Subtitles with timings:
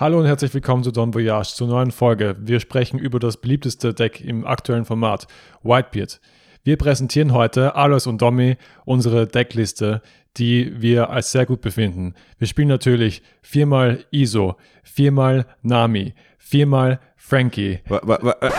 [0.00, 2.34] Hallo und herzlich willkommen zu Don Voyage, zur neuen Folge.
[2.40, 5.26] Wir sprechen über das beliebteste Deck im aktuellen Format,
[5.62, 6.22] Whitebeard.
[6.64, 10.00] Wir präsentieren heute, Alois und Domi, unsere Deckliste,
[10.38, 12.14] die wir als sehr gut befinden.
[12.38, 17.80] Wir spielen natürlich viermal ISO, viermal Nami, viermal Frankie.
[17.86, 18.50] Wa- wa- wa- äh.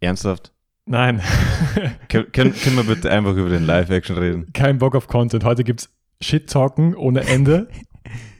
[0.00, 0.50] Ernsthaft?
[0.86, 1.20] Nein,
[2.08, 4.46] Können, können, können wir bitte einfach über den Live-Action reden?
[4.54, 5.44] kein Bock auf Content.
[5.44, 5.90] Heute gibt's
[6.22, 7.68] Shit-Talken ohne Ende,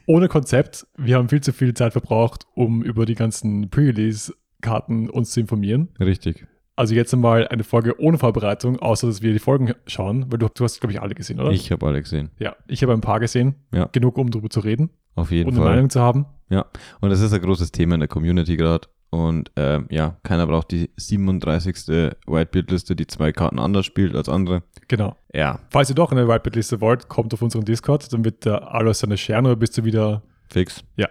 [0.07, 0.87] ohne Konzept.
[0.97, 5.89] Wir haben viel zu viel Zeit verbraucht, um über die ganzen Pre-Release-Karten uns zu informieren.
[5.99, 6.47] Richtig.
[6.75, 10.47] Also jetzt einmal eine Folge ohne Vorbereitung, außer dass wir die Folgen schauen, weil du,
[10.47, 11.51] du hast, glaube ich, alle gesehen, oder?
[11.51, 12.29] Ich habe alle gesehen.
[12.39, 13.55] Ja, ich habe ein paar gesehen.
[13.73, 13.89] Ja.
[13.91, 15.73] Genug, um darüber zu reden Auf jeden und eine Fall.
[15.75, 16.25] Meinung zu haben.
[16.49, 18.87] Und das ist ein großes Thema in der Community gerade.
[19.09, 21.87] Und ähm, ja, keiner braucht die 37.
[22.27, 24.63] Whitebeard-Liste, die zwei Karten anders spielt als andere.
[24.87, 25.15] Genau.
[25.33, 28.93] Ja, Falls ihr doch eine Whitebit-Liste wollt, kommt auf unseren Discord, dann wird der Alois
[28.95, 30.23] seine scheren oder bist du wieder.
[30.49, 30.83] fix.
[30.95, 31.09] Ja.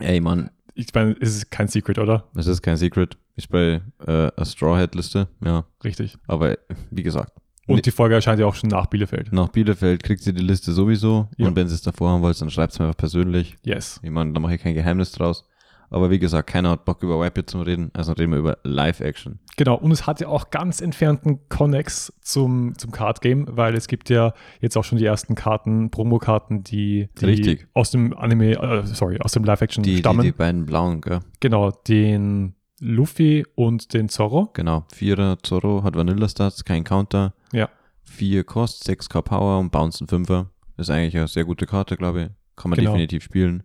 [0.00, 2.28] Ey, Mann, Ich meine, es ist kein Secret, oder?
[2.34, 3.16] das ist kein Secret.
[3.36, 5.64] Ich bei äh, a Straw Hat-Liste, ja.
[5.82, 6.16] Richtig.
[6.28, 6.56] Aber
[6.90, 7.32] wie gesagt,
[7.66, 9.32] Und die Folge erscheint ja auch schon nach Bielefeld.
[9.32, 11.28] nach Bielefeld kriegt ihr die Liste sowieso.
[11.36, 11.48] Ja.
[11.48, 13.56] Und wenn sie es davor haben wollt, dann schreibt es mir einfach persönlich.
[13.64, 14.00] Yes.
[14.02, 15.44] Ich meine, da mache ich kein Geheimnis draus.
[15.90, 19.38] Aber wie gesagt, keiner hat Bock über Whitebeard zu reden, also reden wir über Live-Action.
[19.56, 23.86] Genau, und es hat ja auch ganz entfernten Connex zum, zum Card Game, weil es
[23.88, 27.68] gibt ja jetzt auch schon die ersten Karten, Promokarten, die, die Richtig.
[27.72, 30.22] aus dem Anime, äh, sorry, aus dem Live-Action Die, die, stammen.
[30.22, 31.20] die beiden blauen, gell?
[31.40, 34.50] Genau, den Luffy und den Zorro.
[34.54, 34.84] Genau.
[34.92, 37.34] Vierer Zorro hat Vanilla-Stats, kein Counter.
[37.52, 37.68] Ja.
[38.02, 40.50] Vier Kost, 6k Power und Bounce ein Fünfer.
[40.76, 42.28] Ist eigentlich eine sehr gute Karte, glaube ich.
[42.56, 42.90] Kann man Genau.
[42.90, 43.62] definitiv spielen.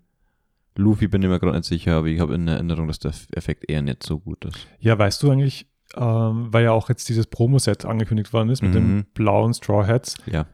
[0.76, 3.70] Luffy bin ich mir gerade nicht sicher, aber ich habe in Erinnerung, dass der Effekt
[3.70, 4.68] eher nicht so gut ist.
[4.80, 8.74] Ja, weißt du eigentlich, ähm, weil ja auch jetzt dieses Promo-Set angekündigt worden ist mit
[8.75, 9.06] den Mhm.
[9.13, 10.16] blauen Straw Hats.
[10.25, 10.46] Ja.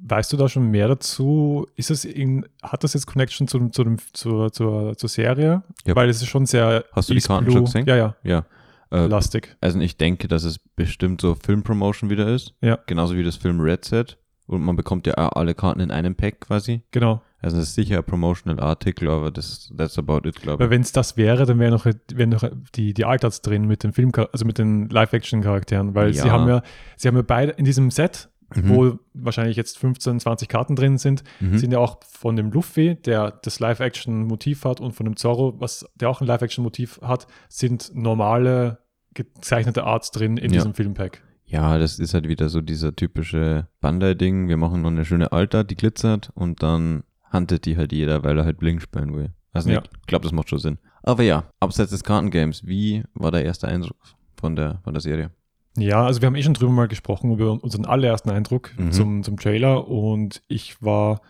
[0.00, 1.66] Weißt du da schon mehr dazu?
[1.74, 5.62] Ist es in, hat das jetzt Connection zu, zu dem, zur, zur, zur Serie?
[5.86, 5.96] Ja.
[5.96, 7.86] Weil es ist schon sehr Hast du die Karten Blue- schon gesehen?
[7.86, 8.44] Ja, ja, Ja.
[8.90, 9.54] Äh, lastig.
[9.60, 12.54] also ich denke, dass es bestimmt so Film-Promotion wieder ist.
[12.62, 12.78] Ja.
[12.86, 14.16] Genauso wie das Film Red Set.
[14.46, 16.80] Und man bekommt ja alle Karten in einem Pack quasi.
[16.90, 17.20] Genau.
[17.40, 20.70] Also das ist sicher ein Promotional Artikel, aber das, that's about it, glaube ich.
[20.70, 22.42] wenn es das wäre, dann wären noch, wären noch
[22.74, 26.32] die, die Altards drin mit den Film, also mit den Live-Action-Charakteren, weil sie Ja.
[26.32, 26.62] haben ja,
[26.96, 28.68] sie haben ja beide in diesem Set, Mhm.
[28.70, 31.58] wo wahrscheinlich jetzt 15, 20 Karten drin sind, Mhm.
[31.58, 35.86] sind ja auch von dem Luffy, der das Live-Action-Motiv hat, und von dem Zorro, was
[35.96, 38.78] der auch ein Live-Action-Motiv hat, sind normale
[39.14, 40.58] gezeichnete Arts drin in Ja.
[40.60, 41.22] diesem Filmpack.
[41.44, 44.48] Ja, das ist halt wieder so dieser typische Bandai-Ding.
[44.48, 48.38] Wir machen noch eine schöne Alter, die glitzert und dann huntet die halt jeder, weil
[48.38, 49.32] er halt Blink spielen will.
[49.52, 49.82] Also Ja.
[49.82, 50.78] ich glaube, das macht schon Sinn.
[51.02, 53.96] Aber ja, abseits des Kartengames, wie war der erste Eindruck
[54.38, 55.30] von der, von der Serie?
[55.76, 58.92] Ja, also wir haben eh schon drüber mal gesprochen, über unseren allerersten Eindruck Mhm.
[58.92, 61.20] zum, zum Trailer und ich war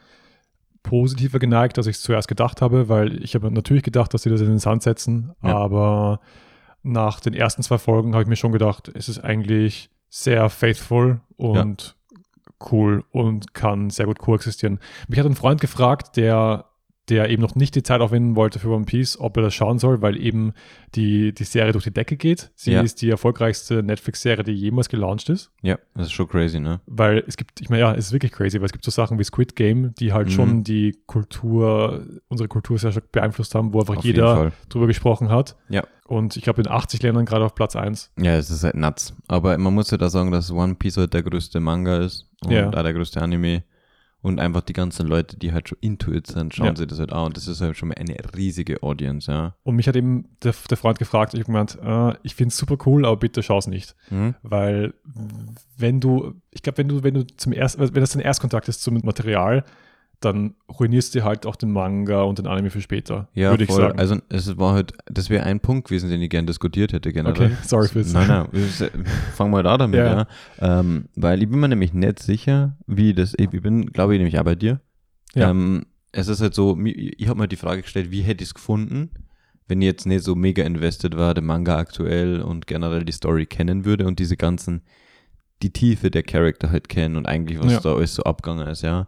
[0.83, 4.31] positiver geneigt, als ich es zuerst gedacht habe, weil ich habe natürlich gedacht, dass sie
[4.31, 5.57] das in den Sand setzen, Ja.
[5.57, 6.21] aber
[6.83, 11.21] nach den ersten zwei Folgen habe ich mir schon gedacht, es ist eigentlich sehr faithful
[11.37, 11.97] und
[12.73, 14.79] cool und kann sehr gut koexistieren.
[15.09, 16.65] Mich hat ein Freund gefragt, der
[17.11, 19.79] der eben noch nicht die Zeit aufwenden wollte für One Piece, ob er das schauen
[19.79, 20.53] soll, weil eben
[20.95, 22.51] die, die Serie durch die Decke geht.
[22.55, 22.83] Sie Ja.
[22.83, 25.51] ist die erfolgreichste Netflix-Serie, die jemals gelauncht ist.
[25.63, 26.81] Ja, das ist schon crazy, ne?
[26.85, 29.19] Weil es gibt, ich meine, ja, es ist wirklich crazy, weil es gibt so Sachen
[29.19, 30.33] wie Squid Game, die halt Mhm.
[30.33, 35.31] schon die Kultur, unsere Kultur sehr stark beeinflusst haben, wo einfach Auf jeder drüber gesprochen
[35.31, 35.57] hat.
[35.71, 35.85] Ja.
[36.07, 38.13] Und ich glaube, in 80 Ländern gerade auf Platz 1.
[38.19, 39.15] Ja, es ist halt nuts.
[39.29, 42.53] Aber man muss ja da sagen, dass One Piece halt der größte Manga ist und
[42.53, 42.69] Ja.
[42.69, 43.65] auch der größte Anime.
[44.21, 46.77] Und einfach die ganzen Leute, die halt schon into it sind, schauen Ja.
[46.77, 47.27] sich das halt an.
[47.27, 49.55] Und das ist halt schon mal eine riesige Audience, ja.
[49.63, 52.57] Und mich hat eben der, der Freund gefragt, ich habe gemeint, äh, ich finde es
[52.57, 53.95] super cool, aber bitte schau's nicht.
[54.11, 54.35] Mhm.
[54.43, 54.95] Weil
[55.77, 58.83] wenn du, ich glaube, wenn du, wenn du zum ersten, wenn das dein Erstkontakt ist
[58.83, 59.65] zum Material,
[60.21, 63.71] dann ruinierst du halt auch den Manga und den Anime für später, Ja, würde ich
[63.71, 63.81] voll.
[63.83, 63.99] sagen.
[64.01, 67.47] Also es war halt, das wäre ein Punkt gewesen, den ich gern diskutiert hätte generell.
[67.53, 68.13] okay, sorry fürs.
[68.13, 68.91] Nein, nein, wir se-
[69.37, 70.13] fang mal da damit Ja.
[70.13, 70.27] an.
[70.87, 74.39] Ähm, weil ich bin mir nämlich nicht sicher, wie das, ich bin, glaube ich, nämlich
[74.41, 74.81] auch bei dir.
[75.35, 75.51] Ja.
[75.51, 78.55] Ähm, es ist halt so, ich habe mir die Frage gestellt, wie hätte ich es
[78.55, 79.11] gefunden,
[79.69, 83.47] wenn ich jetzt nicht so mega invested war, der Manga aktuell und generell die Story
[83.47, 84.81] kennen würde und diese ganzen,
[85.63, 87.81] die Tiefe der Charakter halt kennen und eigentlich, was Ja.
[87.81, 89.07] da alles so abgegangen ist, ja.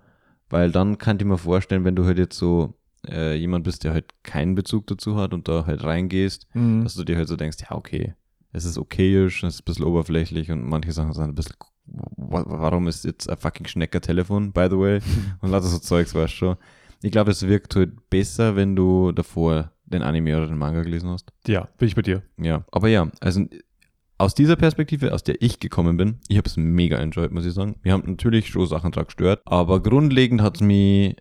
[0.50, 2.74] Weil dann kann ich mir vorstellen, wenn du halt jetzt so
[3.08, 6.82] äh, jemand bist, der halt keinen Bezug dazu hat und da halt reingehst, Mhm.
[6.82, 8.14] dass du dir halt so denkst, ja, okay,
[8.52, 11.54] es ist okayisch, es ist ein bisschen oberflächlich und manche Sachen sind ein bisschen,
[11.86, 15.00] wa- warum ist jetzt ein fucking Schnecker Telefon, by the way?
[15.40, 16.56] und lauter so Zeugs, weißt du schon.
[17.02, 21.08] Ich glaube, es wirkt halt besser, wenn du davor den Anime oder den Manga gelesen
[21.10, 21.32] hast.
[21.46, 22.22] Ja, bin ich bei dir.
[22.36, 23.46] Ja, aber ja, also
[24.20, 27.54] aus dieser Perspektive, aus der ich gekommen bin, ich habe es mega enjoyed, muss ich
[27.54, 27.76] sagen.
[27.82, 31.16] Wir haben natürlich schon Sachen dran gestört, aber grundlegend hat es mich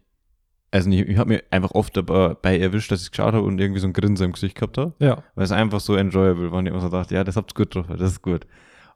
[0.71, 3.79] Also ich, ich habe mir einfach oft dabei erwischt, dass ich geschaut habe und irgendwie
[3.79, 4.93] so ein Grinsen im Gesicht gehabt habe.
[4.99, 5.23] Ja.
[5.35, 7.55] Weil es einfach so enjoyable war und ich immer so dachte, ja, das habt ihr
[7.55, 8.45] gut drauf, das ist gut.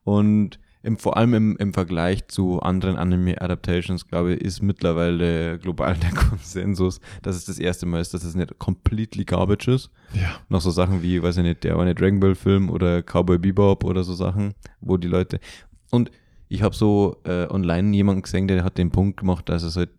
[0.04, 5.96] Und im, vor allem im, im Vergleich zu anderen Anime-Adaptations, glaube ich, ist mittlerweile global
[6.02, 9.90] der Konsensus, dass es das erste Mal ist, dass es nicht completely garbage ist.
[10.14, 10.36] Ja.
[10.50, 13.86] Noch so Sachen wie, weiß ich nicht, der eine Dragon Ball Film oder Cowboy Bebop
[13.86, 15.40] oder so Sachen, wo die Leute.
[15.90, 16.12] Und
[16.50, 19.90] ich habe so äh, online jemanden gesehen, der hat den Punkt gemacht, dass es halt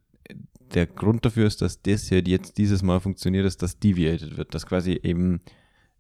[0.74, 4.54] der Grund dafür ist, dass das halt jetzt dieses Mal funktioniert, ist, dass deviated wird,
[4.54, 5.40] dass quasi eben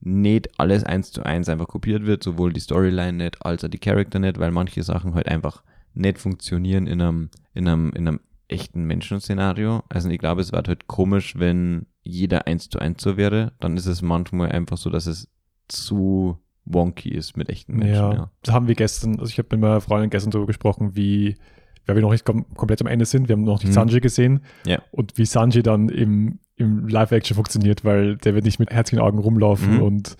[0.06, 3.78] nicht alles eins zu eins einfach kopiert wird, sowohl die Storyline nicht als auch die
[3.78, 5.62] Charakter nicht, weil manche Sachen halt einfach
[5.94, 9.82] nicht funktionieren in einem, in einem, in einem echten Menschenszenario.
[9.88, 13.76] Also ich glaube, es wird halt komisch, wenn jeder eins zu eins so wäre, dann
[13.76, 15.28] ist es manchmal einfach so, dass es
[15.68, 17.94] zu wonky ist mit echten Menschen.
[17.94, 20.94] Ja, Ja, das haben wir gestern, also ich habe mit meiner Freundin gestern darüber gesprochen,
[20.96, 21.36] wie,
[21.86, 23.74] weil wir noch nicht kom komplett am Ende sind, wir haben noch nicht Mhm.
[23.74, 24.82] Sanji gesehen Ja.
[24.90, 29.18] und wie Sanji dann im, im Live-Action funktioniert, weil der wird nicht mit herzigen Augen
[29.18, 29.82] rumlaufen Mhm.
[29.82, 30.16] und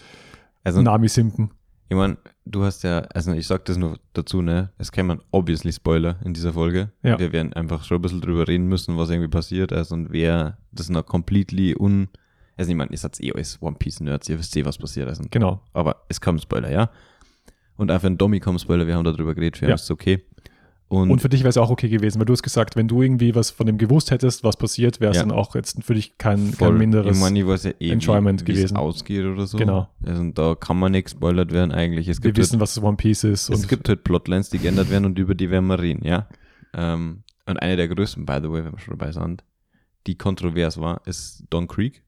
[0.64, 1.50] Also Nami simpen.
[1.90, 2.16] Ich meine,
[2.46, 4.70] du hast ja, also ich sag das nur dazu, ne?
[4.78, 6.90] Es kämen obviously Spoiler in dieser Folge.
[7.02, 7.18] Ja.
[7.18, 9.72] Wir werden einfach schon ein bisschen drüber reden müssen, was irgendwie passiert.
[9.72, 12.08] Also und wer das noch completely un.
[12.56, 15.08] Also ich meine, ihr seid eh alles One Piece Nerds, ihr wisst eh, was passiert.
[15.08, 15.60] Also, Genau.
[15.74, 16.88] aber es kommen Spoiler, ja?
[17.76, 19.74] Und auch wenn Domi kommen Spoiler, wir haben darüber geredet, für Ja.
[19.74, 20.24] ist es okay.
[20.88, 23.02] Und, Und für dich wäre es auch okay gewesen, weil du hast gesagt, wenn du
[23.02, 25.22] irgendwie was von dem gewusst hättest, was passiert, wäre es Ja.
[25.22, 27.16] dann auch jetzt für dich kein, voll, kein minderes.
[27.16, 28.76] ich meine, ich weiß ja eh, Enjoyment wie, wie es gewesen.
[28.76, 29.56] ausgeht oder so.
[29.58, 29.88] Genau.
[30.04, 32.08] Also und da kann man nicht gespoilert werden eigentlich.
[32.08, 33.48] Es wir gibt halt wissen, was One Piece ist.
[33.48, 36.28] Es gibt halt Plotlines, die geändert werden und über die werden wir reden, ja.
[36.74, 39.42] Ähm, und eine der größten, by the way, wenn wir schon dabei sind,
[40.06, 42.02] die kontrovers war, ist Don Creek.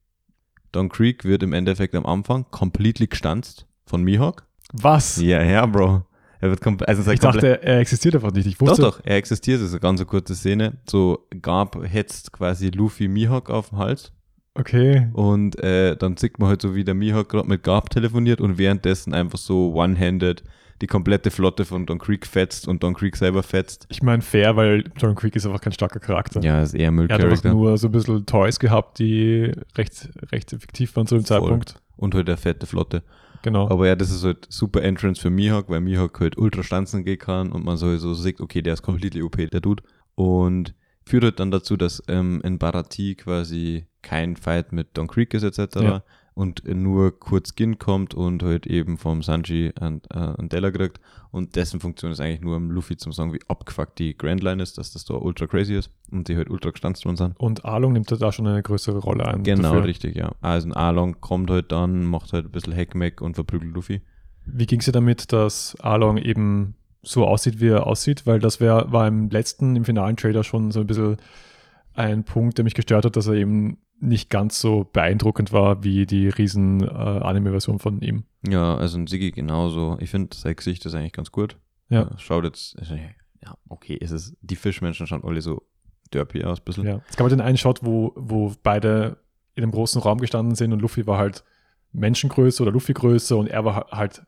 [0.72, 4.46] Don Creek wird im Endeffekt am Anfang completely gestanzt von Mihawk.
[4.72, 5.16] was?
[5.20, 6.04] Ja, ja, Bro.
[6.40, 8.46] Er wird also ich dachte, er existiert einfach nicht.
[8.46, 10.78] Ich doch, wusste, doch, er existiert, das ist eine ganz kurze Szene.
[10.88, 14.12] So, Garb hetzt quasi Luffy Mihawk auf den Hals
[14.54, 15.08] okay.
[15.12, 18.58] und äh, dann sieht man halt so, wie der Mihawk gerade mit Garb telefoniert und
[18.58, 20.42] währenddessen einfach so one-handed
[20.82, 23.86] die komplette Flotte von Don Creek fetzt und Don Creek selber fetzt.
[23.88, 26.42] Ich meine fair, weil John Creek ist einfach kein starker Charakter.
[26.42, 30.52] Ja, ist eher Er hat einfach nur so ein bisschen Toys gehabt, die recht, recht
[30.52, 31.38] effektiv waren zu dem Voll.
[31.40, 31.76] Zeitpunkt.
[31.96, 33.02] Und halt der fette Flotte.
[33.46, 33.68] Genau.
[33.70, 37.20] Aber ja, das ist halt super Entrance für Mihawk, weil Mihawk halt ultra stanzen gehen
[37.20, 39.84] kann und man so, so sieht, okay, der ist completely OP, der Dude.
[40.16, 45.32] Und führt halt dann dazu, dass ähm, in Barati quasi kein Fight mit Don Creek
[45.32, 45.76] ist etc.
[45.76, 46.02] Ja.
[46.36, 51.00] Und nur kurz Gin kommt und halt eben vom Sanji an, äh, an Della kriegt.
[51.30, 54.62] Und dessen Funktion ist eigentlich nur, um Luffy zum sagen, wie abgefuckt die Grand Line
[54.62, 57.40] ist, dass das da ultra crazy ist und die halt ultra gestanzt worden sind.
[57.40, 59.44] Und Arlong nimmt da schon eine größere Rolle ein.
[59.44, 59.84] Genau, dafür.
[59.84, 60.32] richtig, ja.
[60.42, 64.02] Also ein Arlong kommt halt dann, macht halt ein bisschen Heckmeck und verprügelt Luffy.
[64.44, 68.26] Wie ging es dir damit, dass Arlong eben so aussieht, wie er aussieht?
[68.26, 71.16] Weil das wär, war im letzten, im finalen Trailer schon so ein bisschen
[71.94, 76.06] ein Punkt, der mich gestört hat, dass er eben nicht ganz so beeindruckend war wie
[76.06, 78.24] die riesen äh, Anime-Version von ihm.
[78.46, 79.96] Ja, also ein Siggi genauso.
[80.00, 81.56] Ich finde, sein Gesicht ist eigentlich ganz gut.
[81.88, 82.02] Ja.
[82.02, 82.76] Äh, Schaut jetzt,
[83.42, 85.62] ja, okay, es ist, die Fischmenschen schauen alle so
[86.12, 86.86] derpy aus, ein bisschen.
[86.86, 87.00] Ja.
[87.08, 89.18] Es gab halt den einen Shot, wo, wo beide
[89.54, 91.44] in einem großen Raum gestanden sind und Luffy war halt
[91.92, 94.22] Menschengröße oder Luffy-Größe und er war halt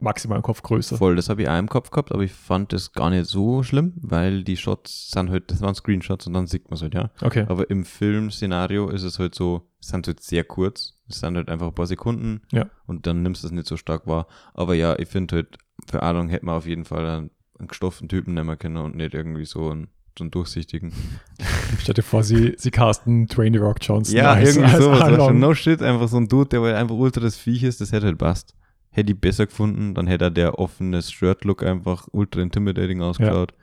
[0.00, 0.96] maximal im Kopf größer.
[0.96, 3.62] Voll, das habe ich auch im Kopf gehabt, aber ich fand das gar nicht so
[3.62, 6.94] schlimm, weil die Shots sind halt, das waren Screenshots und dann sieht man es halt,
[6.94, 7.10] ja.
[7.22, 7.44] Okay.
[7.48, 11.48] Aber im Filmszenario ist es halt so, es sind halt sehr kurz, es sind halt
[11.48, 12.66] einfach ein paar Sekunden Ja.
[12.86, 14.26] und dann nimmst du es nicht so stark wahr.
[14.54, 18.08] Aber ja, ich finde halt, für Arlong hätte man auf jeden Fall einen, einen gestofften
[18.08, 19.88] Typen nehmen können und nicht irgendwie so einen,
[20.18, 20.92] so einen durchsichtigen.
[21.80, 24.16] Stell dir vor, sie, sie casten The Rock Johnson.
[24.16, 25.00] Ja, als- irgendwie als sowas.
[25.02, 25.38] Arlong.
[25.38, 28.06] No shit, einfach so ein Dude, der halt einfach ultra das Viech ist, das hätte
[28.06, 28.54] halt passt.
[28.98, 33.54] Hätte ich besser gefunden, dann hätte er der offene Shirt-Look einfach ultra intimidating ausgeschaut.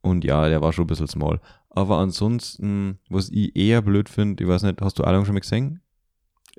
[0.00, 1.40] Und ja, der war schon ein bisschen small.
[1.70, 5.40] Aber ansonsten, was ich eher blöd finde, ich weiß nicht, hast du Alan schon mal
[5.40, 5.80] gesehen?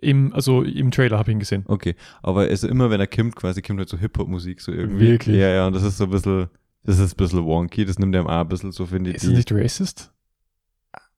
[0.01, 1.63] Im, also im Trailer habe ich ihn gesehen.
[1.67, 5.11] Okay, aber es ist immer, wenn er kommt, quasi kommt halt so Hip-Hop-Musik so irgendwie.
[5.11, 5.37] Wirklich?
[5.37, 6.49] Ja, ja, und das ist so ein bisschen,
[6.83, 9.15] das ist ein bisschen wonky, das nimmt einem auch ein bisschen so, finde ich.
[9.17, 10.11] Ist das nicht racist?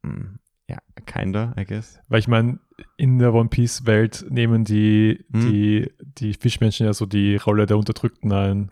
[0.03, 0.35] Mm,
[0.69, 1.99] Ja, kinda, I guess.
[2.07, 2.59] Weil ich meine,
[2.97, 5.41] in der One Piece-Welt nehmen die, Hm.
[5.41, 8.69] die, die Fischmenschen ja so die Rolle der Unterdrückten ein.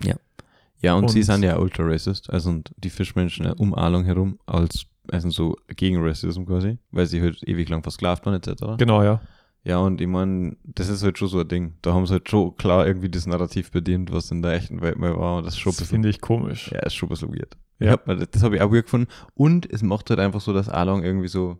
[0.81, 4.37] Ja, und, sie Und- sind ja ultra racist, also und die Fischmenschen um Arlong herum
[4.45, 8.77] als, also so gegen Racism quasi, weil sie halt ewig lang versklavt waren etc.
[8.77, 9.21] Genau, ja.
[9.63, 11.73] Ja, und ich meine, das ist halt schon so ein Ding.
[11.81, 14.99] Da haben sie halt schon klar irgendwie das Narrativ bedient, was in der echten Welt
[14.99, 15.37] mal war.
[15.37, 16.69] Und das ist schon ein Das finde ich komisch.
[16.71, 17.57] ja, ist schon ein bisschen weird.
[17.79, 17.93] Ja.
[17.93, 19.07] Hab, das habe ich auch weird gefunden.
[19.33, 21.57] Und es macht halt einfach so, dass Arlong irgendwie so,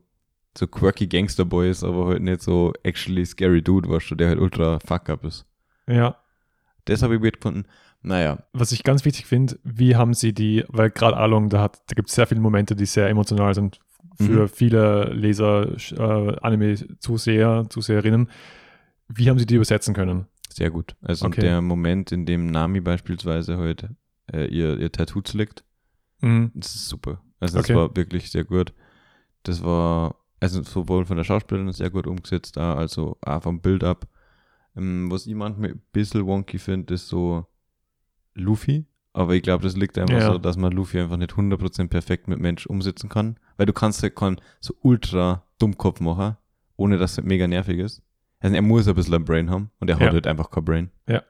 [0.57, 4.39] so quirky Gangsterboy ist, aber halt nicht so actually scary Dude, weißt du, der halt
[4.39, 5.45] ultra fuck up ist.
[5.87, 6.17] Ja.
[6.85, 7.65] Das habe ich weird gefunden.
[8.01, 11.81] Naja, Was ich ganz wichtig finde, wie haben sie die, weil gerade Arlong, da, hat,
[11.87, 13.79] da gibt es sehr viele Momente, die sehr emotional sind,
[14.17, 14.47] für Mhm.
[14.49, 18.29] viele Leser, äh, Anime-Zuseher, Zuseherinnen.
[19.07, 20.27] Wie haben sie die übersetzen können?
[20.49, 20.95] Sehr gut.
[21.01, 21.41] Also Okay.
[21.41, 23.95] der Moment, in dem Nami beispielsweise heute
[24.31, 25.63] äh, ihr, ihr Tattoo zlickt,
[26.21, 26.51] Mhm.
[26.55, 27.21] das ist super.
[27.39, 27.75] Also das Okay.
[27.75, 28.73] war wirklich sehr gut.
[29.43, 34.07] Das war also sowohl von der Schauspielerin sehr gut umgesetzt da, also auch vom Build-up.
[34.75, 37.45] Ähm, was ich manchmal ein bisschen wonky finde, ist so
[38.33, 38.85] Luffy.
[39.13, 40.33] Aber ich glaube, das liegt einfach Ja.
[40.33, 43.37] so, dass man Luffy einfach nicht 100% perfekt mit Mensch umsetzen kann.
[43.55, 46.35] Weil du kannst halt keinen so ultra Dummkopf machen,
[46.75, 48.01] ohne dass es mega nervig ist.
[48.41, 50.07] Also er muss ein bisschen ein Brain haben und er Ja.
[50.07, 50.91] hat halt einfach kein Brain.
[51.07, 51.23] Ja.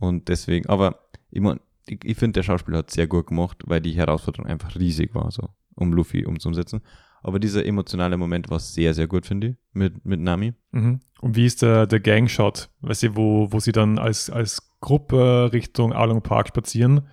[0.00, 0.98] Und deswegen, aber
[1.30, 4.74] ich, mein, ich, ich finde, der Schauspieler hat sehr gut gemacht, weil die Herausforderung einfach
[4.74, 6.80] riesig war, so, um Luffy umzusetzen.
[7.26, 10.54] Aber dieser emotionale Moment war sehr, sehr gut, finde ich, mit, mit Nami.
[10.70, 11.00] Mhm.
[11.20, 12.70] Und wie ist der, der Gang-Shot?
[12.82, 17.08] Weißt du, wo, wo sie dann als, als Gruppe Richtung Arlong Park spazieren?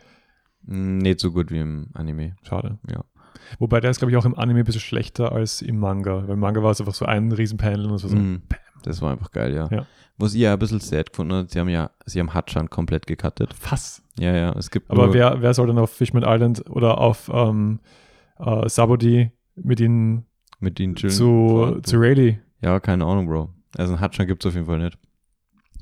[0.68, 2.36] Mm, Nicht so gut wie im Anime.
[2.44, 2.78] Schade.
[2.92, 3.04] Ja.
[3.58, 6.28] Wobei der ist, glaube ich, auch im Anime ein bisschen schlechter als im Manga.
[6.28, 8.08] Weil im Manga war es einfach so ein Riesenpanel und so.
[8.10, 8.44] Mm,
[8.84, 9.68] Das war einfach geil, ja.
[9.72, 9.88] Ja.
[10.20, 13.08] Was ich ja ein bisschen sad gefunden habe, sie haben ja, sie haben Hatchan komplett
[13.08, 13.56] gecuttet.
[13.68, 14.04] Was?
[14.20, 17.80] Ja, ja, es gibt Aber wer, wer soll dann auf Fishman Island oder auf ähm,
[18.38, 20.26] äh, Sabodi mit ihnen
[20.60, 21.14] mit ihnen chillen.
[21.14, 22.40] zu, zu Rayleigh?
[22.62, 23.50] Ja, keine Ahnung, Bro.
[23.78, 24.98] Also einen Hatchan gibt es auf jeden Fall nicht.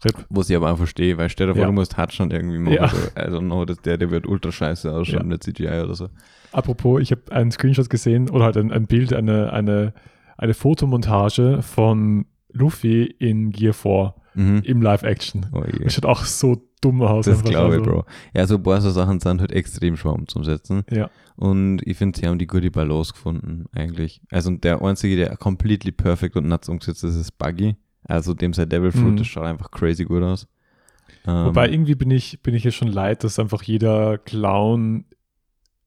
[0.03, 0.25] Rip.
[0.29, 1.67] Was ich aber auch verstehe, weil stell dir vor, Ja.
[1.67, 2.73] du musst Hatchan irgendwie machen.
[2.75, 2.87] Ja.
[2.87, 5.25] So, I don't know, dass der, der wird ultra scheiße ausschauen Ja.
[5.27, 6.09] mit CGI oder so.
[6.51, 9.93] Apropos, ich habe einen Screenshot gesehen oder halt ein, ein Bild, eine, eine,
[10.37, 14.61] eine Fotomontage von Luffy in Gear 4 Mhm.
[14.63, 15.47] im Live-Action.
[15.53, 15.83] Oh je.
[15.83, 17.25] Das schaut auch so dumm aus.
[17.25, 18.05] Das glaube ich, Also, Bro.
[18.35, 20.83] Ja, so ein paar so Sachen sind halt extrem schwer umzusetzen.
[20.89, 21.09] Ja.
[21.35, 24.21] Und ich finde, sie haben die gute Balance gefunden, eigentlich.
[24.31, 27.75] Also und der einzige, der completely perfect und nuts umgesetzt ist, ist Buggy.
[28.03, 29.17] Also dem sein Devil Fruit, Mhm.
[29.17, 30.47] das schaut einfach crazy gut aus.
[31.27, 35.05] Ähm, Wobei irgendwie bin ich, bin ich jetzt schon leid, dass einfach jeder Clown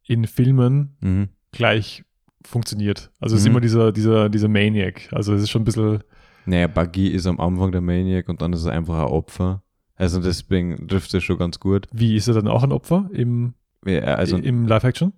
[0.07, 1.29] in Filmen mhm.
[1.51, 2.05] gleich
[2.45, 3.11] funktioniert.
[3.21, 3.53] Also es ist Mhm.
[3.53, 5.09] immer dieser, dieser, dieser Maniac.
[5.13, 6.05] Also es ist schon ein bisschen,
[6.47, 9.63] Naja, Buggy ist am Anfang der Maniac und dann ist er einfach ein Opfer.
[9.97, 11.87] Also deswegen trifft es schon ganz gut.
[11.93, 13.55] wie ist er dann auch ein Opfer im,
[13.87, 15.13] Ja, Also im Live-Action?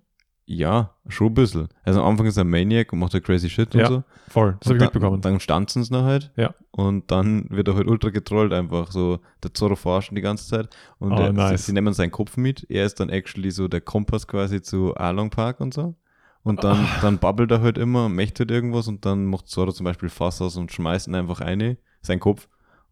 [0.49, 1.67] ja, schon ein bisschen.
[1.83, 4.03] Also am Anfang ist er ein Maniac und macht halt crazy shit Ja, und so.
[4.29, 5.19] Voll, das habe ich mitbekommen.
[5.21, 6.31] Dann stanzen sie noch halt.
[6.37, 6.53] Ja.
[6.71, 10.69] Und dann wird er halt ultra getrollt, einfach so der Zorro forschen die ganze Zeit.
[10.99, 11.61] Und Oh, er, nice.
[11.65, 12.65] sie, sie nehmen seinen Kopf mit.
[12.69, 15.95] Er ist dann actually so der Kompass quasi zu Arlong Park und so.
[16.43, 16.99] Und dann, Ah.
[17.01, 20.41] dann babbelt er halt immer, möchte halt irgendwas und dann macht Zorro zum Beispiel Fass
[20.41, 22.47] aus und schmeißt ihn einfach eine, seinen Kopf.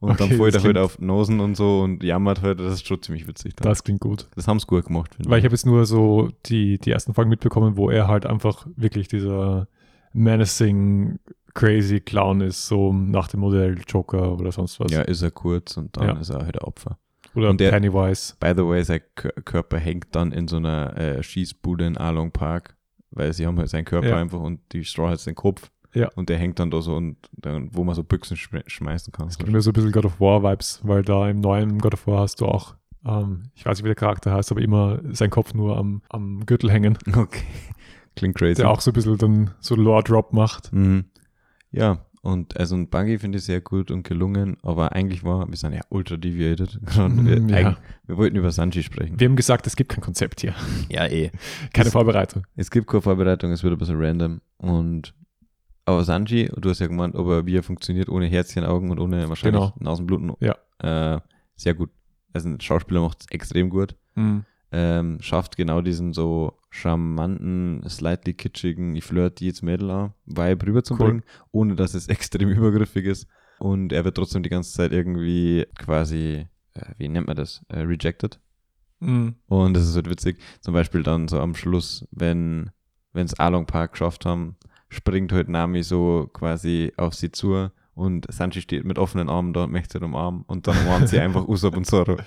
[0.05, 2.59] Und Okay, dann fällt er halt auf Nosen und so und jammert halt.
[2.59, 3.55] Das ist schon ziemlich witzig.
[3.55, 3.67] Dann.
[3.69, 4.27] Das klingt gut.
[4.35, 7.13] Das haben sie gut gemacht, finde Weil ich habe jetzt nur so die, die ersten
[7.13, 9.67] Folgen mitbekommen, wo er halt einfach wirklich dieser
[10.13, 11.19] menacing,
[11.53, 14.91] crazy Clown ist, so nach dem Modell Joker oder sonst was.
[14.91, 16.13] Ja, ist er kurz und dann Ja.
[16.19, 16.97] ist er halt ein Opfer.
[17.35, 18.33] Oder und der- Pennywise.
[18.39, 22.31] By the way, sein Kör- Körper hängt dann in so einer äh, Schießbude in Arlong
[22.31, 22.75] Park,
[23.11, 24.17] weil sie haben halt seinen Körper Ja.
[24.17, 25.69] einfach und die Straw hat den Kopf.
[25.95, 26.09] Ja.
[26.15, 29.27] Und der hängt dann da so und dann, wo man so Büchsen schme schmeißen kann.
[29.27, 31.93] Das gibt mir so ein bisschen God of War Vibes, weil da im neuen God
[31.93, 32.75] of War hast du auch,
[33.05, 36.45] ähm, ich weiß nicht, wie der Charakter heißt, aber immer sein Kopf nur am, am
[36.45, 37.43] Gürtel hängen, Okay.
[38.15, 38.55] Klingt crazy.
[38.61, 40.71] der auch so ein bisschen dann so Lore Drop macht.
[40.71, 41.05] Mhm.
[41.71, 45.55] Ja, und also ein Buggy finde ich sehr gut und gelungen, aber eigentlich war, wir
[45.57, 46.79] sind ja ultra deviated.
[46.97, 47.77] Mhm, wir, ja.
[48.07, 49.19] wir wollten über Sanji sprechen.
[49.19, 50.55] Wir haben gesagt, es gibt kein Konzept hier.
[50.89, 51.29] ja, eh.
[51.73, 52.43] Keine Das- Vorbereitung.
[52.55, 54.41] Es gibt keine Vorbereitung, es wird ein bisschen random.
[54.57, 55.13] Und
[55.85, 59.29] aber Sanji, du hast ja gemeint, ob er wie er funktioniert, ohne Herzchenaugen und ohne
[59.29, 59.73] wahrscheinlich Genau.
[59.79, 60.33] Nasenbluten.
[60.39, 60.55] Ja.
[60.79, 61.19] Äh,
[61.55, 61.91] sehr gut.
[62.33, 63.95] Also ein Schauspieler macht es extrem gut.
[64.15, 64.45] Mhm.
[64.71, 71.23] Ähm, schafft genau diesen so charmanten, slightly kitschigen, ich flirt jetzt Mädel an, Vibe rüberzubringen,
[71.51, 73.27] ohne dass es extrem übergriffig ist.
[73.59, 77.79] Und er wird trotzdem die ganze Zeit irgendwie quasi, äh, wie nennt man das, äh,
[77.81, 78.39] rejected.
[78.99, 79.35] Mhm.
[79.47, 80.39] Und das ist halt witzig.
[80.59, 82.71] Zum Beispiel dann so am Schluss, wenn
[83.13, 84.57] es Along Park geschafft haben,
[84.95, 89.63] springt halt Nami so quasi auf sie zu und Sanji steht mit offenen Armen da
[89.63, 92.17] und möchte umarmen und dann umarmt sie einfach Usopp und Zoro.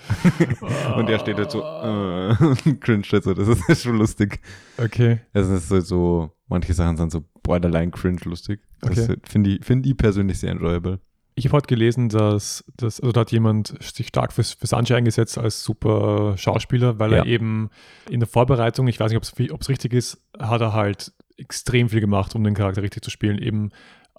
[0.97, 2.35] und er steht halt so äh,
[2.69, 3.33] und cringe halt so.
[3.33, 4.39] Das ist, schon lustig.
[4.77, 5.19] Okay.
[5.33, 8.61] Es ist halt so, manche Sachen sind so borderline cringe lustig.
[8.81, 9.07] Das Okay.
[9.09, 10.99] halt- finde ich, finde ich persönlich sehr enjoyable.
[11.35, 14.93] Ich habe heute gelesen, dass, dass also da hat jemand sich stark für, für Sanji
[14.95, 17.17] eingesetzt als super Schauspieler, weil Ja.
[17.19, 17.69] er eben
[18.09, 22.01] in der Vorbereitung, ich weiß nicht, ob es richtig ist, hat er halt extrem viel
[22.01, 23.37] gemacht, um den Charakter richtig zu spielen.
[23.39, 23.71] Eben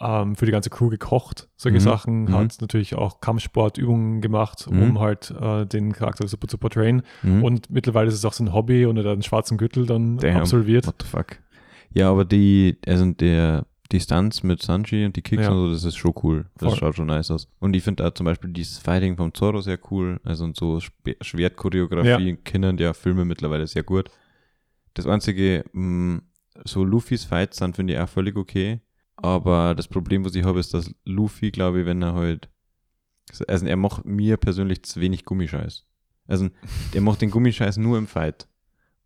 [0.02, 1.80] ähm, für die ganze Crew gekocht, solche Mhm.
[1.82, 2.32] Sachen, Mhm.
[2.34, 4.82] hat natürlich auch Kampfsportübungen gemacht, Mhm.
[4.82, 7.02] um halt äh, den Charakter super zu portrayen.
[7.22, 7.44] Mhm.
[7.44, 10.38] Und mittlerweile ist es auch sein Hobby und er hat einen schwarzen Gürtel dann Damn.
[10.38, 10.86] absolviert.
[10.86, 11.26] What the fuck?
[11.92, 15.50] Ja, aber die, also der, die Stunts mit Sanji und die Kicks Ja.
[15.50, 16.46] und so, das ist schon cool.
[16.56, 16.78] Das Voll.
[16.78, 17.48] schaut schon nice aus.
[17.58, 20.18] Und ich finde da zum Beispiel dieses Fighting vom Zoro sehr cool.
[20.24, 20.78] Also und so
[21.20, 24.10] Schwertchoreografie kennen ja Filme mittlerweile sehr gut.
[24.94, 26.20] Das einzige, mh,
[26.64, 28.80] so Luffys Fights sind, finde ich auch völlig okay.
[29.16, 32.48] Aber das Problem, was ich habe, ist, dass Luffy, glaube ich, wenn er halt,
[33.46, 35.84] also er macht mir persönlich zu wenig Gummischeiß.
[36.26, 36.48] Also,
[36.94, 38.46] der macht den Gummischeiß nur im Fight.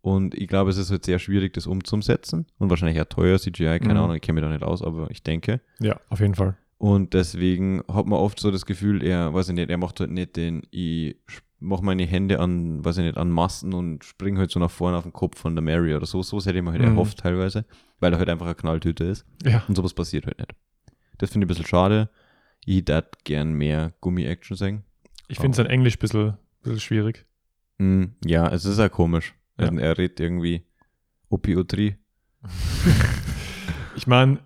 [0.01, 2.45] Und ich glaube, es ist halt sehr schwierig, das umzusetzen.
[2.59, 3.99] Und wahrscheinlich auch teuer, CGI, keine Mhm.
[3.99, 5.61] Ahnung, ich kenne mich da nicht aus, aber ich denke.
[5.79, 6.55] Ja, auf jeden Fall.
[6.77, 10.11] Und deswegen hat man oft so das Gefühl, er, weiß ich nicht, er macht halt
[10.11, 11.17] nicht den, ich
[11.65, 14.97] mach meine Hände an, weiß ich nicht, an Masten und spring halt so nach vorne
[14.97, 16.21] auf den Kopf von der Mary oder so.
[16.23, 16.89] So hätte ich mir halt Mhm.
[16.89, 17.65] erhofft teilweise,
[17.99, 19.25] weil er halt einfach eine Knalltüte ist.
[19.43, 19.63] Ja.
[19.67, 20.53] Und sowas passiert halt nicht.
[21.17, 22.09] Das finde ich ein bisschen schade.
[22.65, 24.83] Ich hätte gern mehr Gummi-Action sehen.
[25.27, 27.25] Ich finde sein Englisch ein bisschen, bisschen schwierig.
[27.77, 29.33] Mm, ja, es ist ja komisch.
[29.59, 29.67] Ja.
[29.67, 30.65] Also er redet irgendwie
[31.29, 31.97] Opiotri.
[33.95, 34.39] Ich meine,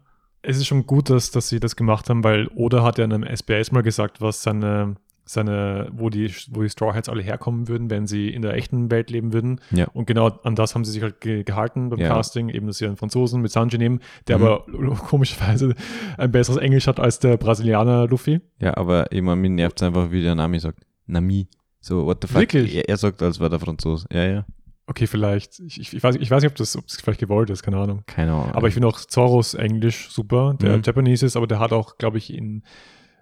[0.44, 3.14] es ist schon gut, dass, dass sie das gemacht haben, weil Oda hat ja in
[3.14, 4.96] einem SBS mal gesagt, was seine,
[5.32, 8.90] seine, wo die, wo die Straw Hats alle herkommen würden, wenn sie in der echten
[8.90, 9.62] Welt leben würden.
[9.70, 9.88] Ja.
[9.94, 12.08] Und genau an das haben sie sich halt ge gehalten beim Ja.
[12.10, 14.44] Casting, eben, dass sie einen Franzosen mit Sanji nehmen, der Mhm.
[14.44, 15.76] aber komischerweise
[16.18, 18.42] ein besseres Englisch hat als der Brasilianer Luffy.
[18.60, 20.80] Ja, aber meine, mir nervt es einfach, wie der Nami sagt.
[21.06, 21.48] Nami.
[21.80, 22.42] So, what the fuck?
[22.42, 22.76] Wirklich?
[22.76, 24.08] Er, er sagt, als wäre der Franzose.
[24.12, 24.46] Ja, ja.
[24.88, 25.60] Okay, vielleicht.
[25.60, 27.78] Ich, ich, ich, weiß, ich weiß nicht, ob das, ob das vielleicht gewollt ist, keine
[27.78, 28.02] Ahnung.
[28.08, 28.52] Keine Ahnung.
[28.54, 30.84] Aber ich finde auch Zoros Englisch super, der Mhm.
[30.84, 32.64] Japanese ist, aber der hat auch, glaube ich, in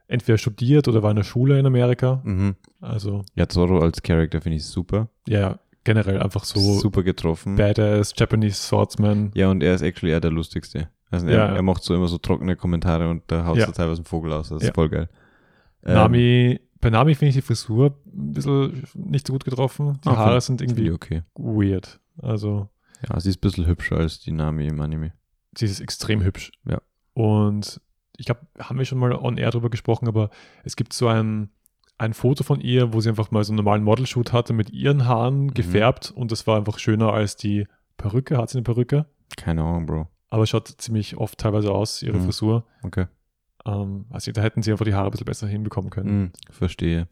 [0.07, 2.21] entweder studiert oder war in der Schule in Amerika.
[2.23, 2.55] mhm.
[2.81, 5.09] Also, Ja, Zoro als Charakter finde ich super.
[5.27, 7.55] ja, generell einfach so super getroffen.
[7.55, 9.31] badass Japanese Swordsman.
[9.35, 10.89] Ja, und er ist actually eher der lustigste.
[11.09, 13.65] Also Ja, er, er macht so immer so trockene Kommentare und da haut Ja.
[13.67, 14.49] er teilweise einen Vogel aus.
[14.49, 14.73] Das ist Ja.
[14.73, 15.07] voll geil.
[15.85, 19.97] Ähm, Nami, bei Nami finde ich die Frisur ein bisschen nicht so gut getroffen.
[20.03, 21.23] Die ah, Haare sind irgendwie okay.
[21.35, 21.99] weird.
[22.21, 22.67] Also,
[23.07, 25.13] Ja, sie ist ein bisschen hübscher als die Nami im Anime.
[25.57, 26.51] sie ist extrem hübsch.
[26.69, 26.81] Ja.
[27.13, 27.79] Und
[28.17, 30.29] ich glaube, haben wir schon mal on air drüber gesprochen, aber
[30.63, 31.49] es gibt so ein,
[31.97, 35.05] ein Foto von ihr, wo sie einfach mal so einen normalen Model-Shoot hatte mit ihren
[35.05, 35.53] Haaren Mhm.
[35.53, 38.37] gefärbt und das war einfach schöner als die Perücke.
[38.37, 39.05] Hat sie eine Perücke?
[39.35, 40.07] Keine Ahnung, Bro.
[40.29, 42.25] Aber es schaut ziemlich oft teilweise aus, ihre Mhm.
[42.25, 42.65] Frisur.
[42.83, 43.05] Okay.
[43.65, 46.19] Ähm, also da hätten sie einfach die Haare ein bisschen besser hinbekommen können.
[46.21, 47.07] Mhm, verstehe.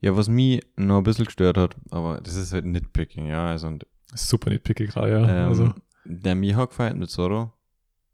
[0.00, 3.46] Ja, was mich noch ein bisschen gestört hat, aber das ist halt Nitpicking, ja.
[3.46, 5.20] Also, und, Super nitpicky gerade, ja.
[5.44, 5.72] ähm, also,
[6.04, 7.52] der Mihawk-Fight mit Zoro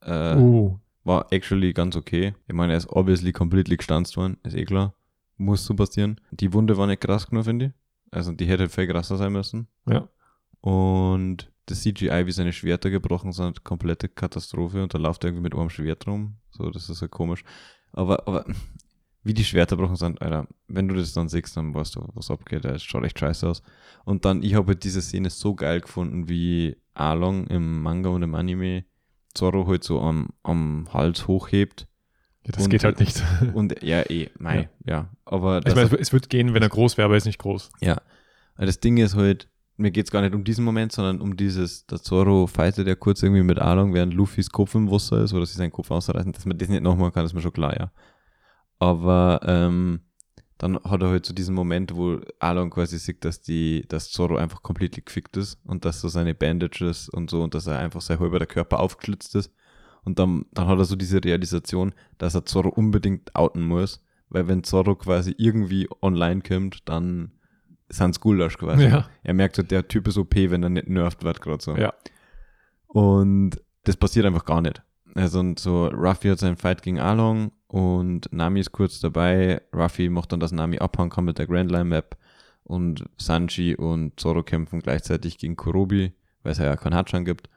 [0.02, 2.34] äh, uh, war actually ganz okay.
[2.46, 4.94] Ich meine, er ist obviously completely gestanzt worden, ist eh klar.
[5.36, 6.20] Muss so passieren.
[6.30, 7.72] Die Wunde war nicht krass genug, finde ich.
[8.10, 9.68] Also die hätte viel krasser sein müssen.
[9.88, 10.08] ja.
[10.60, 14.82] Und das CGI, wie seine Schwerter gebrochen sind, komplette Katastrophe.
[14.82, 16.36] Und da läuft er irgendwie mit einem Schwert rum.
[16.50, 17.44] So, das ist ja komisch.
[17.92, 18.44] Aber, aber
[19.22, 22.30] wie die Schwerter gebrochen sind, Alter, wenn du das dann siehst, dann weißt du, was
[22.30, 22.64] abgeht.
[22.64, 23.62] Das schaut echt scheiße aus.
[24.04, 28.22] Und dann, ich habe halt diese Szene so geil gefunden, wie Along im Manga und
[28.22, 28.84] im Anime
[29.38, 31.86] Zorro halt so am, am Hals hochhebt.
[32.44, 33.22] ja das Und- geht halt nicht.
[33.54, 35.08] Und ja, eh, mei, ja.
[35.24, 37.38] Aber ich das, meine, es wird gehen, wenn er groß wäre, aber er ist nicht
[37.38, 37.70] groß.
[37.80, 37.96] ja.
[38.56, 41.86] Aber das Ding ist halt, mir geht's gar nicht um diesen Moment, sondern um dieses,
[41.86, 45.46] der Zorro fightet ja kurz irgendwie mit Along, während Luffys Kopf im Wasser ist, oder
[45.46, 47.92] sie seinen Kopf ausreißen, dass man das nicht nochmal kann, ist mir schon klar, ja.
[48.80, 50.00] Aber ähm,
[50.58, 54.36] dann hat er halt so diesen Moment, wo Along quasi sieht, dass die, dass Zorro
[54.36, 58.00] einfach komplett gefickt ist und dass so seine Bandages und so und dass er einfach
[58.00, 59.52] sein halber der Körper aufgeschlitzt ist.
[60.04, 64.48] Und dann, dann hat er so diese Realisation, dass er Zorro unbedingt outen muss, weil
[64.48, 67.30] wenn Zorro quasi irgendwie online kommt, dann
[67.88, 68.86] sind's Gulasch quasi.
[68.86, 69.08] Ja.
[69.22, 71.76] Er merkt halt, der Typ ist OP, wenn er nicht nervt wird gerade so.
[71.76, 71.94] Ja.
[72.88, 74.82] Und das passiert einfach gar nicht.
[75.14, 79.60] Also und so, Ruffy hat seinen Fight gegen Along und Nami ist kurz dabei.
[79.74, 82.16] Ruffy macht dann, dass Nami abhauen kann mit der Grand Line Map
[82.64, 87.48] und Sanji und Zoro kämpfen gleichzeitig gegen Kurobi, weil es ja keinen Hatschan gibt.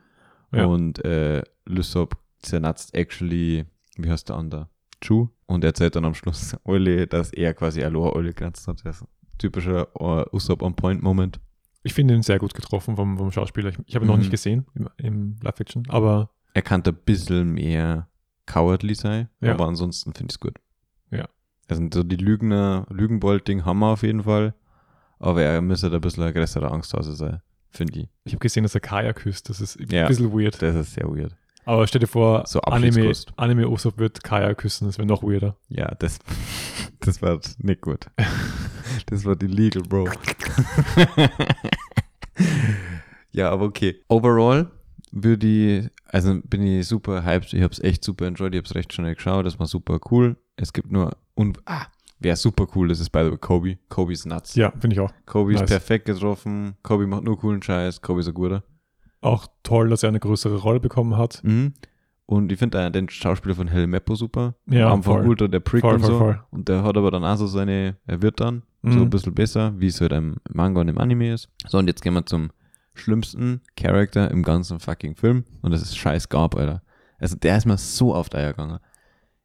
[0.54, 0.66] Ja.
[0.66, 3.66] Und äh, Lysop zernatzt actually,
[3.98, 4.68] wie heißt der andere?
[5.02, 5.30] Chu.
[5.48, 8.86] Und er erzählt dann am Schluss Eule, dass er quasi Aloha Eule grenzt hat.
[8.86, 11.40] Das ist ein typischer uh, Usopp on Point Moment.
[11.84, 13.70] Ich finde ihn sehr gut getroffen vom, vom Schauspieler.
[13.70, 14.20] Ich, ich habe ihn noch Mhm.
[14.22, 18.08] nicht gesehen im, im Live-Fiction, aber Er kann ein bisschen mehr
[18.46, 19.54] cowardly sein, Ja.
[19.54, 20.58] aber ansonsten finde ich es gut.
[21.12, 21.28] Ja.
[21.68, 24.54] Also so die Lügner, Lügenbold-Ding haben wir auf jeden Fall,
[25.20, 28.10] aber er müsste da ein bisschen eine größere Angsthase sein, finde ich.
[28.26, 29.50] ich habe gesehen, dass er Kaya küsst.
[29.50, 30.02] Das ist Ja.
[30.04, 30.62] ein bisschen weird.
[30.62, 31.36] Das ist sehr weird.
[31.64, 33.12] Aber stell dir vor, So Anime.
[33.38, 34.88] Anime Usopp wird Kaya küssen.
[34.88, 35.56] Das wäre noch weirder.
[35.70, 36.18] Ja, das,
[37.00, 38.08] das war nicht gut.
[39.06, 40.10] Das war illegal, Bro.
[43.32, 44.02] ja, aber okay.
[44.10, 44.70] Overall
[45.12, 47.54] würde ich, also bin ich super hyped.
[47.54, 48.54] Ich habe es echt super enjoyed.
[48.54, 49.46] Ich habe es recht schnell geschaut.
[49.46, 50.38] Das war super cool.
[50.56, 51.86] Es gibt nur, und, ah,
[52.20, 53.78] wer super cool ist, ist by the way Kobe.
[53.90, 54.56] Kobe ist nuts.
[54.56, 55.12] Ja, finde ich auch.
[55.26, 55.70] Kobe ist Nice.
[55.70, 56.76] perfekt getroffen.
[56.84, 58.02] Kobe macht nur coolen Scheiß.
[58.02, 58.64] Kobe ist ein guter.
[59.22, 61.44] Auch toll, dass er eine größere Rolle bekommen hat.
[61.44, 61.74] Mhm.
[62.26, 64.56] Und ich finde den Schauspieler von Hell Meppo super.
[64.66, 65.28] Ja, Am Anfang voll.
[65.28, 66.18] ultra der Prick Voll, und voll, so.
[66.18, 66.40] voll.
[66.52, 69.02] Und der hat aber dann auch so seine, er wird dann so Mhm.
[69.02, 71.50] ein bisschen besser, wie es halt im Manga und im Anime ist.
[71.68, 72.50] So, und jetzt gehen wir zum
[72.94, 76.82] schlimmsten Charakter im ganzen fucking Film und das ist scheiß Garb, Alter.
[77.20, 78.80] Also der ist mir so auf der Eier gegangen.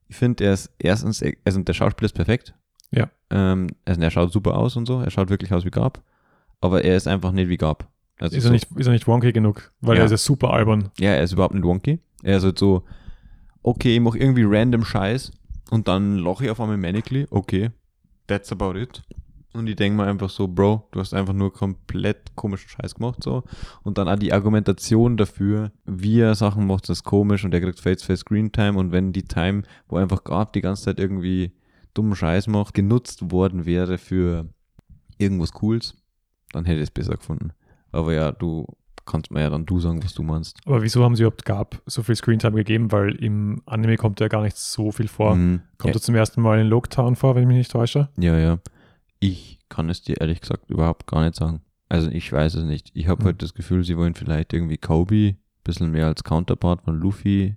[0.08, 2.54] Ich finde, er ist erstens, also der Schauspieler ist perfekt.
[2.90, 3.10] Ja.
[3.30, 6.02] Ähm, also er schaut super aus und so, er schaut wirklich aus wie Garb,
[6.60, 7.88] aber er ist einfach nicht wie Garb.
[8.18, 9.72] Also Ist, so, er nicht, ist er nicht wonky genug?
[9.80, 10.02] Weil Ja.
[10.02, 10.90] er ist ja super albern.
[10.98, 12.00] Ja, er ist überhaupt nicht wonky.
[12.22, 12.84] Er ist halt so,
[13.62, 15.32] okay, ich mach irgendwie random Scheiß
[15.70, 17.70] und dann loch ich auf einmal manically, okay,
[18.26, 19.02] that's about it.
[19.56, 23.22] Und ich denke mir einfach so, Bro, du hast einfach nur komplett komischen Scheiß gemacht,
[23.22, 23.42] so.
[23.82, 27.80] Und dann auch die Argumentation dafür, wie er Sachen macht, ist komisch und er kriegt
[27.80, 31.52] Face-to-Face Screen Time und wenn die Time, wo einfach gab, die ganze Zeit irgendwie
[31.94, 34.48] dummen Scheiß macht, genutzt worden wäre für
[35.18, 35.96] irgendwas Cooles,
[36.52, 37.52] dann hätte ich es besser gefunden.
[37.92, 38.66] Aber ja, du
[39.06, 40.58] kannst mir ja dann du sagen, was du meinst.
[40.66, 42.92] Aber wieso haben sie überhaupt Gab so viel Screentime gegeben?
[42.92, 45.36] Weil im Anime kommt ja gar nicht so viel vor.
[45.36, 45.62] Mhm.
[45.78, 48.08] Kommt er zum ersten Mal in Loketown vor, wenn ich mich nicht täusche?
[48.18, 48.58] Ja, ja.
[49.20, 51.60] Ich kann es dir ehrlich gesagt überhaupt gar nicht sagen.
[51.88, 52.90] Also ich weiß es nicht.
[52.94, 53.26] Ich habe Hm.
[53.26, 57.56] halt das Gefühl, sie wollen vielleicht irgendwie Kobe ein bisschen mehr als Counterpart von Luffy.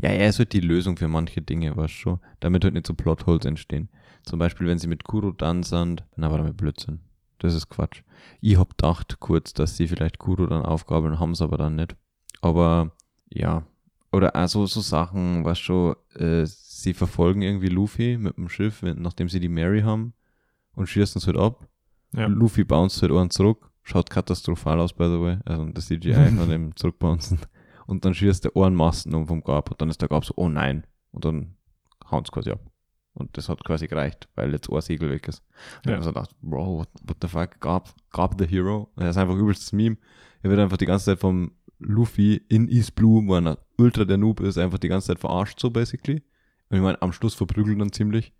[0.00, 2.20] Ja, er ist halt die Lösung für manche Dinge, du schon.
[2.40, 3.88] Damit halt nicht so Plotholes entstehen.
[4.22, 7.00] Zum Beispiel, wenn sie mit Kuro dann sind, na, war damit Blödsinn.
[7.38, 8.02] Das ist Quatsch.
[8.40, 11.96] Ich hab gedacht kurz, dass sie vielleicht Kuro dann aufgabeln, haben es aber dann nicht.
[12.40, 12.92] Aber
[13.30, 13.64] ja.
[14.10, 19.02] Oder also so Sachen, was schon, äh, sie verfolgen irgendwie Luffy mit dem Schiff, wenn,
[19.02, 20.14] nachdem sie die Mary haben
[20.78, 21.66] und schießen es halt ab.
[22.14, 22.26] Ja.
[22.26, 23.70] Luffy bounced halt einen zurück.
[23.82, 25.38] Schaut katastrophal aus, by the way.
[25.44, 27.38] Also das CGI von dem Zurückbouncen.
[27.86, 30.34] Und dann schießt der einen Masten um vom Gab und dann ist der Gab so,
[30.36, 30.86] oh nein.
[31.10, 31.56] Und dann
[32.10, 32.60] hauen sie quasi ab.
[33.14, 35.42] Und das hat quasi gereicht, weil jetzt ein Segel weg ist.
[35.84, 35.98] Und Ja.
[35.98, 38.90] ich so gedacht, Bro, what, what the fuck, Gab, Gab the Hero.
[38.96, 39.96] Er ist einfach übelstes Meme.
[40.42, 44.18] Er wird einfach die ganze Zeit vom Luffy in East Blue, wo er ultra der
[44.18, 46.22] Noob ist, einfach die ganze Zeit verarscht, so basically.
[46.68, 48.32] Und ich meine, am Schluss verprügelt dann ziemlich.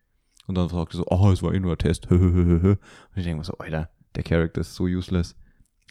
[0.48, 2.10] Und dann sagt er so, oh, es war eh nur ein Test.
[2.10, 2.78] Und
[3.14, 5.36] ich denke mir so, Alter, der Charakter ist so useless.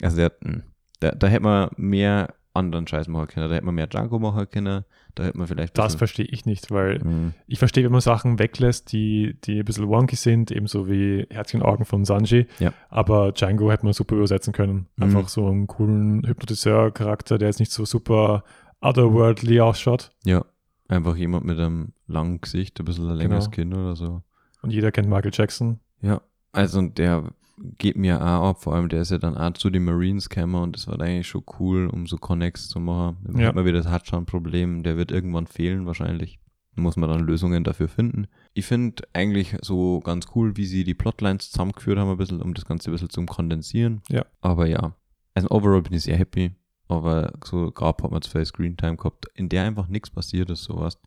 [0.02, 0.60] Also der, mh,
[1.00, 3.48] da, da hätte man mehr anderen Scheiß machen können.
[3.48, 4.84] Da hätte man mehr Django machen können.
[5.14, 5.78] Da hätte man vielleicht.
[5.78, 7.34] Das verstehe ich nicht, weil Mhm.
[7.46, 11.62] ich verstehe, wenn man Sachen weglässt, die, die ein bisschen wonky sind, ebenso wie Herzchen
[11.62, 12.46] Augen von Sanji.
[12.58, 12.72] Ja.
[12.88, 14.88] Aber Django hätte man super übersetzen können.
[14.96, 15.04] Mhm.
[15.04, 18.42] Einfach so einen coolen Hypnotiseur-Charakter, der jetzt nicht so super
[18.80, 20.10] otherworldly ausschaut.
[20.24, 20.44] Ja.
[20.88, 23.70] Einfach jemand mit einem langen Gesicht, ein bisschen ein längeres Genau.
[23.70, 24.22] Kinn oder so.
[24.62, 25.80] Und jeder kennt Michael Jackson.
[26.00, 26.20] Ja.
[26.52, 27.32] Also und der
[27.78, 30.54] geht mir auch ab, vor allem der ist ja dann auch zu den Marines gekommen
[30.62, 33.18] und das war eigentlich schon cool, um so Connects zu machen.
[33.24, 33.48] Dann Ja.
[33.48, 36.38] hat man wieder das Hatschan-Problem, der wird irgendwann fehlen wahrscheinlich.
[36.76, 38.28] Da muss man dann Lösungen dafür finden.
[38.54, 42.54] Ich finde eigentlich so ganz cool, wie sie die Plotlines zusammengeführt haben, ein bisschen, um
[42.54, 44.02] das Ganze ein bisschen zu kondensieren.
[44.08, 44.24] Ja.
[44.40, 44.94] Aber ja,
[45.34, 46.52] also overall bin ich sehr happy.
[46.86, 50.62] Aber so gerade hat man zwei Screen Time gehabt, in der einfach nichts passiert ist,
[50.64, 50.98] sowas.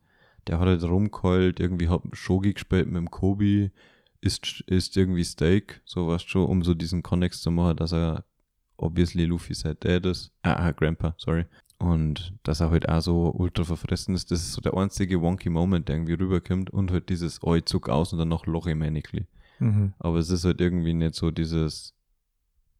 [0.48, 3.72] Der hat halt rumgeheult, irgendwie hat Shogi gespielt mit dem Kobi,
[4.22, 8.26] isst, isst irgendwie Steak, sowas schon, um so diesen Connex zu machen, dass er
[8.78, 10.32] obviously Luffy sein Dad ist.
[10.42, 11.46] Ah, ah, Grandpa, sorry.
[11.78, 15.50] Und dass er halt auch so ultra verfressen ist, das ist so der einzige wonky
[15.50, 18.80] Moment, der irgendwie rüberkommt und halt dieses Oi zuck aus und dann noch Loch im
[18.80, 19.26] Manically.
[19.58, 19.94] Mhm.
[19.98, 21.96] Aber es ist halt irgendwie nicht so dieses.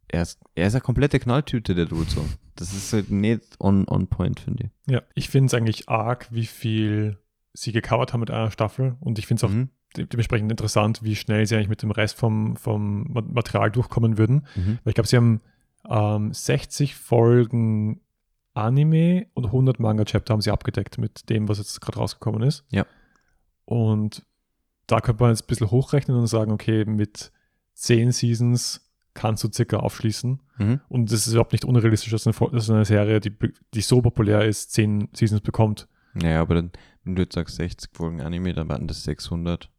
[0.08, 2.26] Er ist, er ist eine komplette Knalltüte, der tut so.
[2.56, 4.92] Das ist halt nicht on, on point, finde ich.
[4.92, 7.18] Ja, ich finde es eigentlich arg, wie viel
[7.54, 8.96] sie gecovert haben mit einer Staffel.
[9.00, 9.70] Und ich finde es auch Mhm.
[9.98, 14.18] de dementsprechend interessant, wie schnell sie eigentlich mit dem Rest vom, vom Ma- Material durchkommen
[14.18, 14.46] würden.
[14.56, 14.80] Mhm.
[14.84, 15.42] Weil ich glaube, sie haben
[15.90, 18.02] ähm, 60 Folgen
[18.54, 22.66] Anime und 100 Manga-Chapter haben sie abgedeckt mit dem, was jetzt gerade rausgekommen ist.
[22.70, 22.86] Ja.
[23.66, 24.26] Und
[24.88, 27.32] da könnte man jetzt ein bisschen hochrechnen und sagen, okay, mit
[27.76, 30.40] 10 Seasons kannst du circa aufschließen.
[30.58, 30.82] Mhm.
[30.90, 33.34] Und das ist überhaupt nicht unrealistisch, dass eine, dass eine Serie, die,
[33.74, 35.88] die so populär ist, 10 Seasons bekommt.
[36.14, 36.72] Naja, aber dann,
[37.04, 39.70] wenn du jetzt sagst 60 Folgen Anime, dann waren das 600.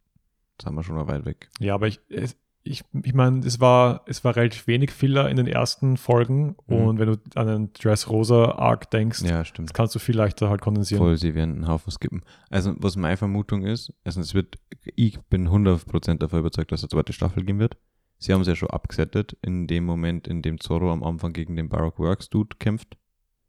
[0.58, 1.48] Das haben wir schon mal weit weg.
[1.60, 5.36] Ja, aber ich, es- ich, ich meine, es war, es war relativ wenig Filler in
[5.36, 6.54] den ersten Folgen.
[6.68, 6.76] Mhm.
[6.76, 9.70] Und wenn du an den Dressrosa-Arc denkst, Ja, stimmt.
[9.70, 11.02] das kannst du viel leichter halt kondensieren.
[11.02, 12.22] Voll, sie werden einen Haufen skippen.
[12.50, 14.58] Also, was meine Vermutung ist, also es wird,
[14.94, 17.76] ich bin 100% davon überzeugt, dass eine zweite Staffel gehen wird.
[18.18, 21.56] Sie haben es ja schon abgesettet in dem Moment, in dem Zorro am Anfang gegen
[21.56, 22.96] den Baroque Works Dude kämpft,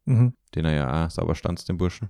[0.06, 0.34] Mhm.
[0.56, 2.08] den er ja auch sauber stanzt, den Burschen.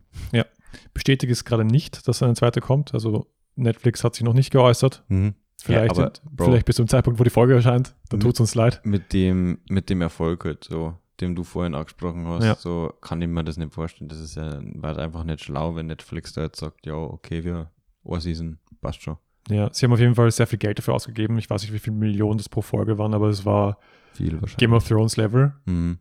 [0.92, 2.94] Bestätigt es gerade nicht, dass eine zweite kommt.
[2.94, 5.04] Also Netflix hat sich noch nicht geäußert.
[5.08, 5.34] Mhm.
[5.62, 7.94] Vielleicht, ja, aber, Bro, vielleicht bis zum Zeitpunkt, wo die Folge erscheint.
[8.10, 8.80] Dann tut es uns leid.
[8.84, 12.54] mit dem, mit dem Erfolg halt so, dem du vorhin angesprochen hast, Ja.
[12.56, 14.08] so kann ich mir das nicht vorstellen.
[14.08, 17.70] Das ist ja, war einfach nicht schlau, wenn Netflix da jetzt sagt, ja, okay, wir,
[18.06, 19.16] eine Season, passt schon.
[19.48, 21.38] Ja, sie haben auf jeden Fall sehr viel Geld dafür ausgegeben.
[21.38, 23.78] Ich weiß nicht, wie viele Millionen das pro Folge waren, aber es war
[24.14, 24.40] Viel.
[24.58, 25.54] Game of Thrones Level.
[25.66, 25.98] Mhm,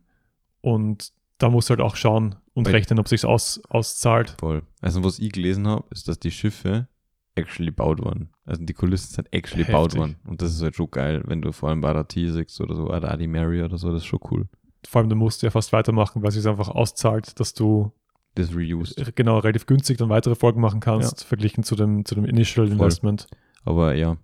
[0.62, 4.36] Und da musst du halt auch schauen und Weil- rechnen, ob sich aus, auszahlt.
[4.40, 4.62] voll.
[4.80, 6.88] Also, was ich gelesen habe, ist, dass die Schiffe
[7.34, 8.30] actually baut wurden.
[8.46, 10.16] Also, die Kulissen sind actually baut worden.
[10.26, 13.10] Und das ist halt schon geil, wenn du vor allem Barati siehst oder so, oder
[13.10, 14.46] Adi Mary oder so, das ist schon cool.
[14.86, 17.90] vor allem, du musst ja fast weitermachen, weil es sich einfach auszahlt, dass du
[18.34, 19.16] Das reused.
[19.16, 23.26] genau relativ günstig dann weitere Folgen machen kannst, verglichen zu dem, zu dem Initial Investment.
[23.64, 24.16] Aber ja.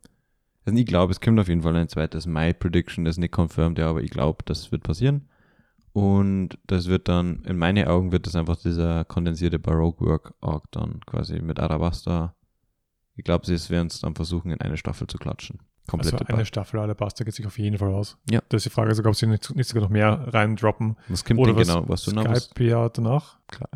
[0.67, 2.27] Also ich glaube, es kommt auf jeden Fall ein zweites.
[2.27, 5.30] My Prediction das ist nicht confirmed, ja, aber ich glaube, das wird passieren.
[5.93, 10.71] Und das wird dann, in meinen Augen wird das einfach dieser kondensierte Baroque Work Arc
[10.71, 12.35] dann quasi mit Arabasta.
[13.17, 15.59] Ich glaube, sie werden es dann versuchen, in eine Staffel zu klatschen.
[15.89, 18.17] Komplett Also eine Staffel Alabasta geht sich auf jeden Fall aus.
[18.31, 18.41] Ja.
[18.49, 20.97] Das ist die Frage, sogar, ob sie nicht, nicht sogar noch mehr reindroppen.
[21.09, 21.89] Was kommt Oder denn was genau?
[21.89, 22.37] Was du noch?
[22.37, 23.39] Skype ja danach?
[23.49, 23.69] Klar,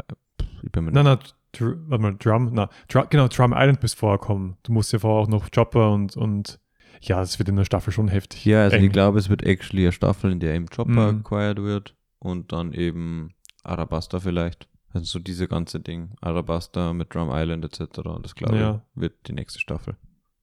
[0.62, 1.18] ich bin mir Nein, nein,
[1.53, 4.57] Dr warte mal, Drum, na, Drum, genau, Drum Island bis vorher kommen.
[4.62, 6.61] Du musst ja vorher auch noch Chopper und, und
[7.00, 8.44] ja, das wird in der Staffel schon heftig.
[8.44, 8.85] Ja, also eng.
[8.85, 11.20] ich glaube, es wird actually eine Staffel, in der eben Chopper Mhm.
[11.20, 11.94] acquired wird
[12.25, 13.31] und dann eben
[13.63, 14.69] Arabasta vielleicht.
[14.93, 16.11] Also so diese ganze Ding.
[16.21, 18.01] Arabasta mit Drum Island etc.
[18.23, 18.83] Das glaube Ja.
[18.95, 19.97] ich wird die nächste Staffel.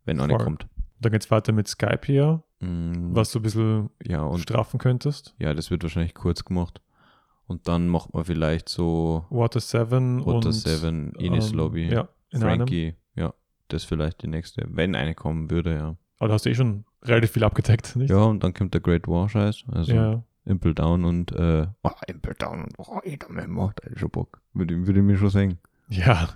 [0.05, 0.37] Wenn noch Voll.
[0.37, 0.67] kommt.
[0.99, 5.33] Dann geht's weiter mit Skype hier, Mm, was du ein bisschen Ja, und straffen könntest.
[5.39, 6.79] ja, das wird wahrscheinlich kurz gemacht.
[7.47, 12.07] Und dann macht man vielleicht so Water 7 Water und 7, Ines ähm, Lobby, Ja,
[12.29, 12.57] in einem.
[12.59, 12.93] Frankie.
[13.15, 13.33] Ja,
[13.69, 14.65] das vielleicht die nächste.
[14.69, 15.97] Wenn eine kommen würde, ja.
[16.19, 18.11] Aber da hast du eh schon relativ viel abgedeckt, nicht?
[18.11, 19.63] Ja, und dann kommt der Great War Scheiß.
[19.71, 20.23] Also ja.
[20.45, 22.99] Impel Down und äh, oh, Impel Down und oh,
[23.29, 24.41] mehr macht ey, schon Bock.
[24.53, 25.59] Würde, würde ich mir schon sagen.
[25.89, 26.29] Ja,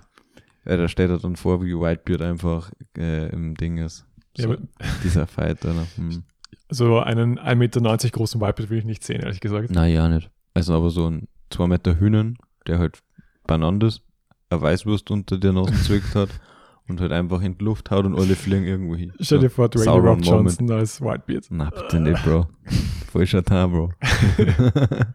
[0.64, 4.06] Äh, da steht er dann vor, wie Whitebeard einfach äh, im Ding ist.
[4.36, 4.62] ja So, aber
[5.04, 5.86] dieser Fight, oder?
[5.96, 6.24] Hm.
[6.68, 9.70] so einen 1,90 Meter großen Viper will ich nicht sehen, ehrlich gesagt.
[9.70, 10.30] Nein, ja nicht.
[10.54, 13.00] Also aber so ein 2 Meter Hühnen, der halt
[13.46, 14.02] beieinander ist,
[14.50, 16.30] eine Weißwurst unter der Nase zwickt hat
[16.88, 19.12] und halt einfach in die Luft haut und alle fliegen irgendwo hin.
[19.20, 20.20] Stell dir vor, Dwayne Rock.
[20.24, 21.46] Johnson als Whitebeard.
[21.50, 22.46] Na, bitte nicht, Bro.
[23.12, 23.92] Voll Schatan, Bro.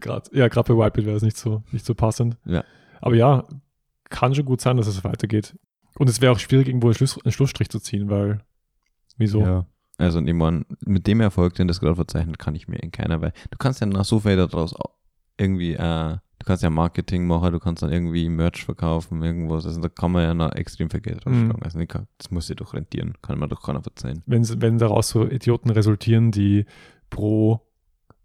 [0.00, 2.36] Grad, ja, gerade bei Whitebeard wäre es nicht so, nicht so passend.
[2.44, 2.64] Ja.
[3.00, 3.44] Aber ja,
[4.08, 5.58] kann schon gut sein, dass es weitergeht.
[5.98, 8.40] Und es wäre auch schwierig, irgendwo einen, Schluss, einen Schlussstrich zu ziehen, weil,
[9.16, 9.40] wieso?
[9.40, 9.66] Ja.
[9.96, 13.20] Also, ich meine, mit dem Erfolg, den das gerade verzeichnet, kann ich mir in keiner
[13.20, 13.32] Weise.
[13.50, 14.94] Du kannst ja nach so viel daraus au-
[15.36, 19.66] irgendwie, äh, du kannst ja Marketing machen, du kannst dann irgendwie Merch verkaufen, irgendwas.
[19.66, 21.32] Also, da kann man ja noch extrem viel Geld Mhm.
[21.32, 21.62] rausschlagen.
[21.62, 23.14] Also, ich kann, das muss ja doch rentieren.
[23.22, 24.22] Kann man doch keiner verzeihen.
[24.26, 26.64] Wenn, wenn daraus so Idioten resultieren, die
[27.10, 27.60] pro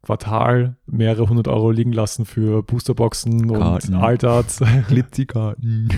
[0.02, 3.96] Quartal mehrere hundert Euro liegen lassen für Boosterboxen Karten.
[3.96, 4.62] und Altarts.
[4.90, 5.90] Glitzikarten.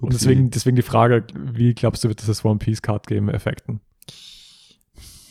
[0.00, 3.28] und deswegen, deswegen die Frage, wie glaubst du, wird das das One Piece Card Game
[3.28, 3.80] effekten?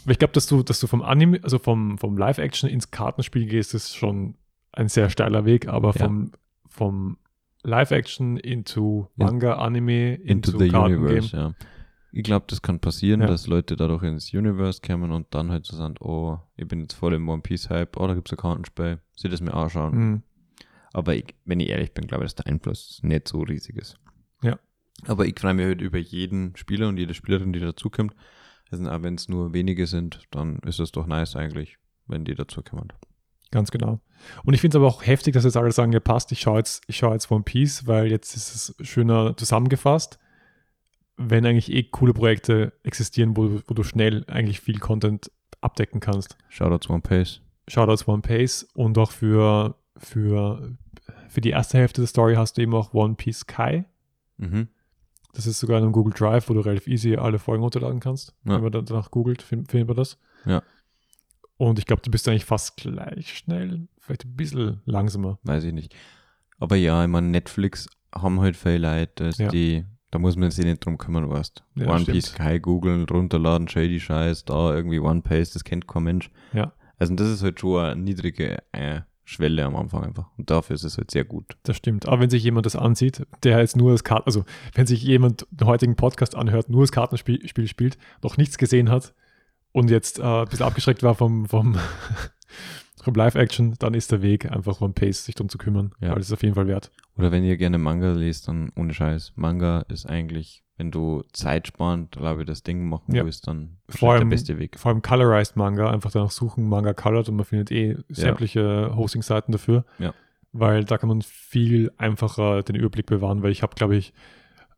[0.07, 3.73] Ich glaube, dass du, dass du vom Anime, also vom, vom Live-Action ins Kartenspiel gehst,
[3.75, 4.33] ist schon
[4.73, 6.05] ein sehr steiler Weg, aber Ja.
[6.05, 6.31] vom,
[6.69, 7.17] vom
[7.63, 10.69] Live-Action into In- Manga, Anime, Into into, the.
[10.75, 11.53] Universe, ja.
[12.13, 13.27] Ich glaube, das kann passieren, Ja.
[13.27, 16.93] dass Leute dadurch ins Universe kommen und dann halt so sind, oh, ich bin jetzt
[16.93, 19.95] voll im One Piece Hype, oh, da gibt's ein Kartenspiel, sie das mir anschauen.
[19.97, 20.23] Mhm.
[20.93, 23.97] Aber ich, wenn ich ehrlich bin, glaube ich, dass der Einfluss nicht so riesig ist.
[24.43, 24.59] Ja.
[25.07, 28.13] Aber ich freue mich halt über jeden Spieler und jede Spielerin, die dazukommt.
[28.71, 32.35] Also auch wenn es nur wenige sind, dann ist es doch nice eigentlich, wenn die
[32.35, 32.89] dazukommen.
[33.51, 33.99] Ganz genau.
[34.45, 36.57] Und ich finde es aber auch heftig, dass jetzt alle sagen, ja passt, ich schaue
[36.59, 40.19] jetzt, ich schaue jetzt One Piece, weil jetzt ist es schöner zusammengefasst,
[41.17, 46.37] wenn eigentlich eh coole Projekte existieren, wo, wo du schnell eigentlich viel Content abdecken kannst.
[46.49, 47.41] Shoutouts One Pace.
[47.67, 50.75] Shoutouts One Piece und auch für, für,
[51.29, 53.85] für die erste Hälfte der Story hast du eben auch One Piece Kai.
[54.37, 54.69] Mhm.
[55.33, 58.33] Das ist sogar in einem Google Drive, wo du relativ easy alle Folgen runterladen kannst.
[58.45, 58.55] Ja.
[58.55, 60.17] Wenn man danach googelt, fin- findet man das.
[60.45, 60.61] Ja.
[61.69, 65.37] Und ich glaube, du bist eigentlich fast gleich schnell, vielleicht ein bisschen langsamer.
[65.43, 65.93] Weiß ich nicht.
[66.59, 69.47] Aber ja, ich meine, Netflix haben halt viele Leute, dass Ja.
[69.49, 72.15] die, da muss man sich nicht drum kümmern, weißt Ja, One stimmt.
[72.15, 76.31] Piece Kai googeln, runterladen, shady Scheiß, da irgendwie One Piece, das kennt kein Mensch.
[76.51, 76.73] Ja.
[76.97, 80.29] Also das ist halt schon eine niedrige äh, Schwelle am Anfang einfach.
[80.39, 81.57] Und dafür ist es halt sehr gut.
[81.61, 82.07] Das stimmt.
[82.07, 85.45] Aber wenn sich jemand das ansieht, der jetzt nur das Karten, also wenn sich jemand
[85.51, 89.13] den heutigen Podcast anhört, nur das Kartenspiel Spiel spielt, noch nichts gesehen hat
[89.71, 91.77] und jetzt äh, ein bisschen abgeschreckt war vom, vom,
[93.03, 95.91] vom Live-Action, dann ist der Weg einfach One Pace, sich drum zu kümmern.
[95.99, 96.11] Ja.
[96.11, 96.91] Weil es ist auf jeden Fall wert.
[97.17, 99.33] Oder wenn ihr gerne Manga lest, dann ohne Scheiß.
[99.35, 103.25] Manga ist eigentlich, wenn du zeitsparend, glaube ich, das Ding machen Ja.
[103.25, 104.79] willst, dann Vor allem- der beste Weg.
[104.79, 109.51] Vor allem Colorized Manga, einfach danach suchen, Manga Colored und man findet eh sämtliche Hosting-Seiten
[109.51, 109.85] dafür.
[109.99, 110.13] Ja.
[110.53, 114.13] Weil da kann man viel einfacher den Überblick bewahren, weil ich habe, glaube ich,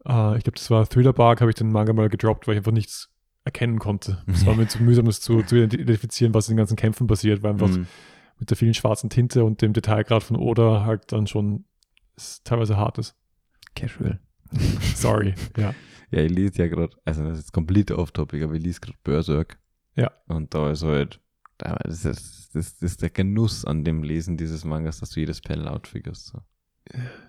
[0.06, 2.60] äh, ich glaube, das war Thriller Bark, habe ich den Manga mal gedroppt, weil ich
[2.60, 3.10] einfach nichts
[3.46, 4.24] erkennen konnte.
[4.28, 7.44] Es war mir zu mühsam, das zu, zu identifizieren, was in den ganzen Kämpfen passiert,
[7.44, 7.88] weil einfach Mhm.
[8.40, 11.66] mit der vielen schwarzen Tinte und dem Detailgrad von Oda halt dann schon
[12.44, 13.16] teilweise hart ist.
[13.76, 14.20] Casual.
[14.96, 15.36] Sorry.
[15.58, 15.74] ja.
[16.12, 19.58] Ja, ich lese ja gerade, also das ist komplett off-topic, aber ich lese gerade Berserk.
[19.96, 20.12] Ja.
[20.28, 21.20] Und da ist halt,
[21.58, 25.20] da- das ist, das, das ist der Genuss an dem Lesen dieses Mangas, dass du
[25.22, 26.28] jedes Panel outfigurst.
[26.28, 26.40] So.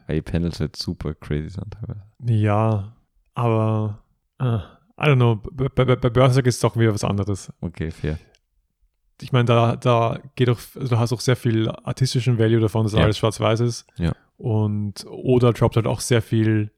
[0.07, 2.03] Weil die Panels halt super crazy sind teilweise.
[2.27, 2.95] Ja,
[3.35, 4.05] aber
[4.39, 4.59] äh,
[4.99, 7.53] I don't know, bei, bei, bei Berserk ist es doch wieder was anderes.
[7.61, 8.19] Okay, fair.
[9.21, 12.85] ich meine, da, da geht auch, also du hast auch sehr viel artistischen Value davon,
[12.85, 13.01] dass Ja.
[13.01, 13.87] alles schwarz-weiß ist.
[13.97, 14.13] Ja.
[14.37, 16.71] Und Oda droppt halt auch sehr viel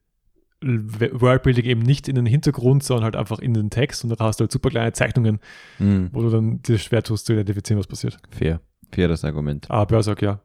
[0.63, 4.41] Worldbuilding eben nicht in den Hintergrund, sondern halt einfach in den Text und da hast
[4.41, 5.39] du halt super kleine Zeichnungen,
[5.79, 6.09] Mhm.
[6.13, 8.19] wo du dann dir schwer tust zu identifizieren, was passiert.
[8.31, 8.61] Fair.
[8.93, 9.67] Faires Argument.
[9.71, 10.41] Ah, Berserk, ja.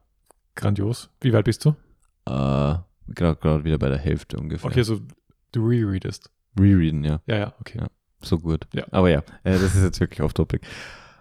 [0.55, 1.09] Grandios.
[1.21, 1.69] Wie weit bist du?
[2.25, 2.75] Äh,
[3.13, 4.69] Gerade gerade wieder bei der Hälfte ungefähr.
[4.69, 4.99] Okay, also
[5.53, 6.29] du rereadest.
[6.59, 7.21] Rereaden, ja.
[7.25, 7.79] Ja, ja, okay.
[7.79, 7.87] Ja.
[8.21, 8.67] So gut.
[8.73, 8.85] Ja.
[8.91, 10.65] Aber ja, äh, das ist jetzt wirklich off topic.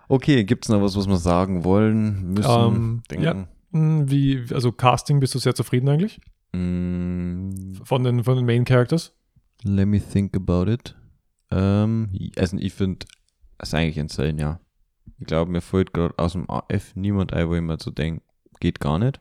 [0.08, 3.24] Okay, gibt es noch was, was wir sagen wollen, müssen, Ähm, denken?
[3.24, 3.48] ja.
[3.72, 6.20] Hm, Wie, also Casting, bist du sehr zufrieden eigentlich?
[6.52, 9.14] Mm, Von den, von den Main Characters?
[9.62, 10.96] let me think about it.
[11.50, 13.06] Ähm, also ich finde,
[13.58, 14.58] es ist eigentlich insane, ja.
[15.18, 18.22] Ich glaube, mir fällt gerade aus dem AF niemand ein, wo ich mir so denke,
[18.58, 19.20] geht gar nicht.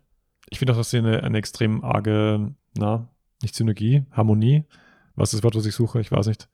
[0.50, 3.10] Ich finde auch, dass sie eine, eine extrem arge, na,
[3.42, 4.64] nicht Synergie, Harmonie,
[5.20, 6.50] was ist das Wort, was ich suche, ich weiß nicht,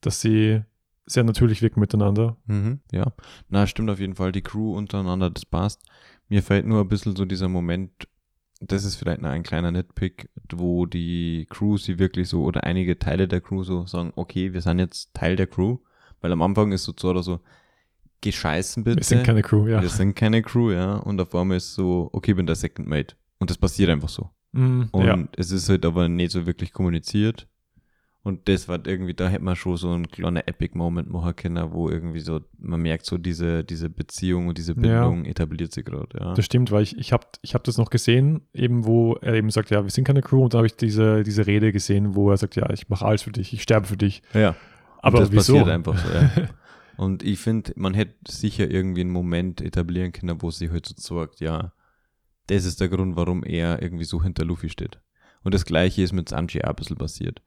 [0.00, 0.62] dass sie
[1.06, 2.36] sehr natürlich wirken miteinander.
[2.46, 3.12] Mhm, ja.
[3.48, 4.32] Na, stimmt auf jeden Fall.
[4.32, 5.82] Die Crew untereinander, das passt.
[6.28, 8.08] Mir fällt nur ein bisschen so dieser Moment,
[8.60, 12.98] das ist vielleicht noch ein kleiner Nitpick, wo die Crew sie wirklich so, oder einige
[12.98, 15.78] Teile der Crew so sagen, okay, wir sind jetzt Teil der Crew.
[16.20, 17.40] Weil am Anfang ist so so oder so,
[18.20, 18.98] gescheißen bitte.
[18.98, 19.82] Wir sind keine Crew, ja.
[19.82, 20.94] Wir sind keine Crew, ja.
[20.94, 23.16] Und auf einmal ist so, okay, ich bin der Second Mate.
[23.38, 24.30] Und das passiert einfach so.
[24.52, 25.18] Mm, Und ja.
[25.36, 27.48] es ist halt aber nicht so wirklich kommuniziert.
[28.24, 31.88] Und das war irgendwie, da hätte man schon so einen kleinen Epic-Moment machen können, wo
[31.88, 36.32] irgendwie so, man merkt so diese, diese Beziehung und diese Bindung etabliert sich gerade, ja.
[36.34, 39.50] Das stimmt, weil ich, ich habe ich hab das noch gesehen, eben wo er eben
[39.50, 42.30] sagt, ja, wir sind keine Crew und da habe ich diese, diese Rede gesehen, wo
[42.30, 44.22] er sagt, ja, ich mache alles für dich, ich sterbe für dich.
[44.34, 44.54] Ja.
[44.98, 45.54] Aber und das wieso?
[45.54, 46.30] passiert einfach so, ja.
[46.98, 51.18] Und ich finde, man hätte sicher irgendwie einen Moment etablieren können, wo sie halt so
[51.18, 51.72] sagt, ja,
[52.46, 55.00] das ist der Grund, warum er irgendwie so hinter Luffy steht.
[55.42, 57.42] Und das gleiche ist mit Sanji auch ein bisschen passiert.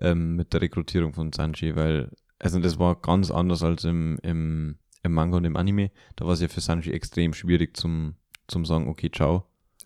[0.00, 4.76] Ähm, mit der Rekrutierung von Sanji, weil, also das war ganz anders als im, im,
[5.02, 5.90] im Manga und im Anime.
[6.16, 8.14] Da war es ja für Sanji extrem schwierig zum,
[8.48, 9.44] zum sagen, okay, ciao.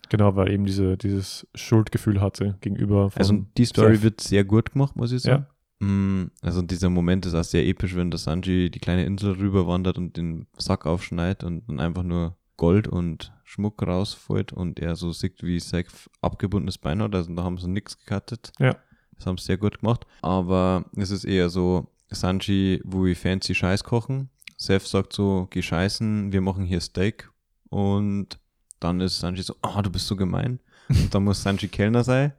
[0.09, 4.03] Genau, weil er eben diese, dieses Schuldgefühl hatte gegenüber Also die Story Seth.
[4.03, 5.45] wird sehr gut gemacht, muss ich sagen.
[5.79, 9.99] Mm, Also dieser Moment ist auch sehr episch, wenn der Sanji die kleine Insel rüberwandert
[9.99, 15.11] und den Sack aufschneidet und dann einfach nur Gold und Schmuck rausfällt und er so
[15.13, 15.87] sieht, wie Zack
[16.21, 17.13] abgebundenes Bein hat.
[17.15, 18.51] Also da haben sie nichts gecuttet.
[18.59, 18.75] Ja.
[19.19, 20.07] Das haben sie sehr gut gemacht.
[20.21, 24.29] Aber es ist eher so, Sanji, wo wir fancy Scheiß kochen.
[24.57, 27.29] Seth sagt so, geh scheißen, wir machen hier Steak.
[27.69, 28.39] Und
[28.79, 30.59] dann ist Sanji so, ah, du bist so gemein.
[30.89, 32.33] Und dann muss Sanji Kellner sein.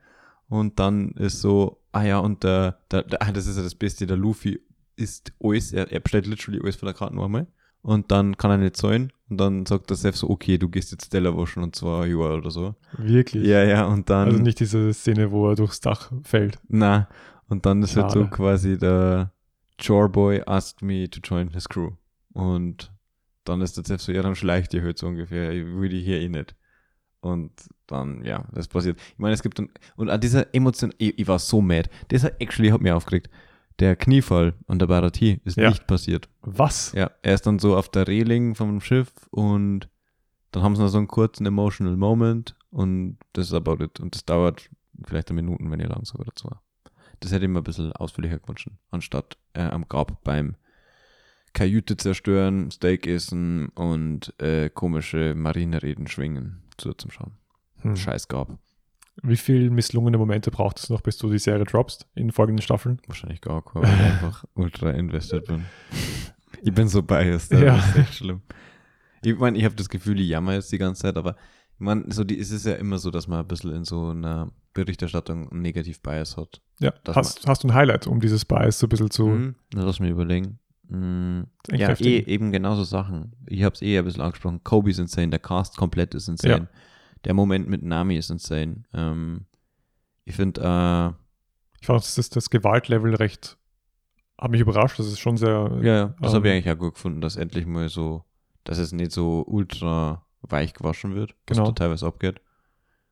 [0.48, 3.74] Und dann ist so, ah ja, und der, der, der ah, das ist ja das
[3.74, 4.60] Beste, der Luffy
[4.96, 7.46] isst alles, er, er bestellt literally alles von der Karte nochmal.
[7.82, 9.12] Und dann kann er nicht zahlen.
[9.28, 12.10] Und dann sagt der Seth so, okay, du gehst jetzt Teller waschen und zwar ein
[12.10, 12.74] Jahr oder so.
[12.98, 13.46] Wirklich.
[13.46, 14.28] Ja, ja, und dann.
[14.28, 16.58] Also nicht diese Szene, wo er durchs Dach fällt.
[16.68, 17.08] Na,
[17.48, 18.30] und dann ist halt so Schade.
[18.30, 19.32] quasi der
[19.80, 21.92] Choreboy asked me to join his crew.
[22.32, 22.92] Und
[23.44, 26.00] dann ist der Seth so, ja, dann schleicht ihr halt so ungefähr, ich will die
[26.00, 26.54] hier eh nicht.
[27.20, 27.52] Und
[27.86, 28.98] dann, ja, das passiert.
[29.12, 31.90] Ich meine, es gibt dann, und an dieser Emotion, ich, ich war so mad.
[32.08, 33.28] Das hat actually hat mir aufgeregt.
[33.80, 35.70] Der Kniefall an der Baratie ist Ja.
[35.70, 36.28] nicht passiert.
[36.42, 36.92] Was?
[36.92, 39.88] Ja, er ist dann so auf der Reling vom Schiff und
[40.52, 43.98] dann haben sie noch so einen kurzen emotional Moment und das ist about it.
[44.00, 44.68] Und das dauert
[45.04, 46.62] vielleicht eine Minuten, wenn ihr lang sogar dazu war.
[47.20, 50.56] Das hätte ich mir ein bisschen ausführlicher gewünscht, anstatt äh, am Grab beim
[51.52, 57.32] Kajüte zerstören, Steak essen und äh, komische Marinereden schwingen zu zum Schauen.
[57.80, 57.96] Hm.
[57.96, 58.58] Scheiß Grab.
[59.22, 63.00] Wie viele misslungene Momente braucht es noch, bis du die Serie droppst in folgenden Staffeln?
[63.06, 65.64] Wahrscheinlich gar kein, weil ich einfach ultra invested bin.
[66.62, 67.76] Ich bin so biased, Ja.
[67.76, 68.42] das ist echt schlimm.
[69.22, 71.36] Ich meine, ich habe das Gefühl, ich jammer jetzt die ganze Zeit, aber
[71.74, 74.08] ich meine, so die, es ist ja immer so, dass man ein bisschen in so
[74.08, 76.60] einer Berichterstattung einen Negativ-Bias hat.
[76.78, 76.92] Ja.
[77.08, 79.54] Hast, hast du ein Highlight, um dieses Bias so ein bisschen zu Mhm.
[79.74, 80.58] Lass mich überlegen.
[80.88, 83.32] Mm, ja, eh, eben genauso Sachen.
[83.46, 84.60] Ich habe es eh ein bisschen angesprochen.
[84.64, 86.68] Kobe ist insane, der Cast komplett ist insane.
[86.72, 86.80] Ja.
[87.24, 88.84] Der Moment mit Nami ist insane.
[88.94, 89.46] Ähm,
[90.24, 91.12] ich finde, äh,
[91.80, 93.58] Ich fand das, das, das Gewaltlevel recht,
[94.38, 94.98] hat mich überrascht.
[94.98, 97.66] Das ist schon sehr, Ja, das Ähm, habe ich eigentlich auch gut gefunden, dass endlich
[97.66, 98.24] mal so,
[98.64, 101.68] dass es nicht so ultra weich gewaschen wird, was Genau.
[101.70, 102.40] da teilweise abgeht.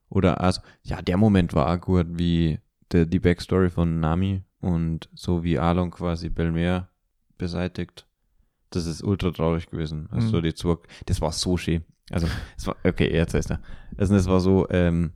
[0.09, 2.59] Oder also, ja, der Moment war auch gut, wie
[2.91, 6.89] der, die Backstory von Nami und so wie Alon quasi Belmer
[7.37, 8.07] beseitigt.
[8.71, 10.07] Das ist ultra traurig gewesen.
[10.11, 10.43] Also Mhm.
[10.43, 11.83] die zwei, das war so schön.
[12.11, 13.61] Also, es war, okay, jetzt heißt er.
[13.97, 15.11] Also, es war so, ähm,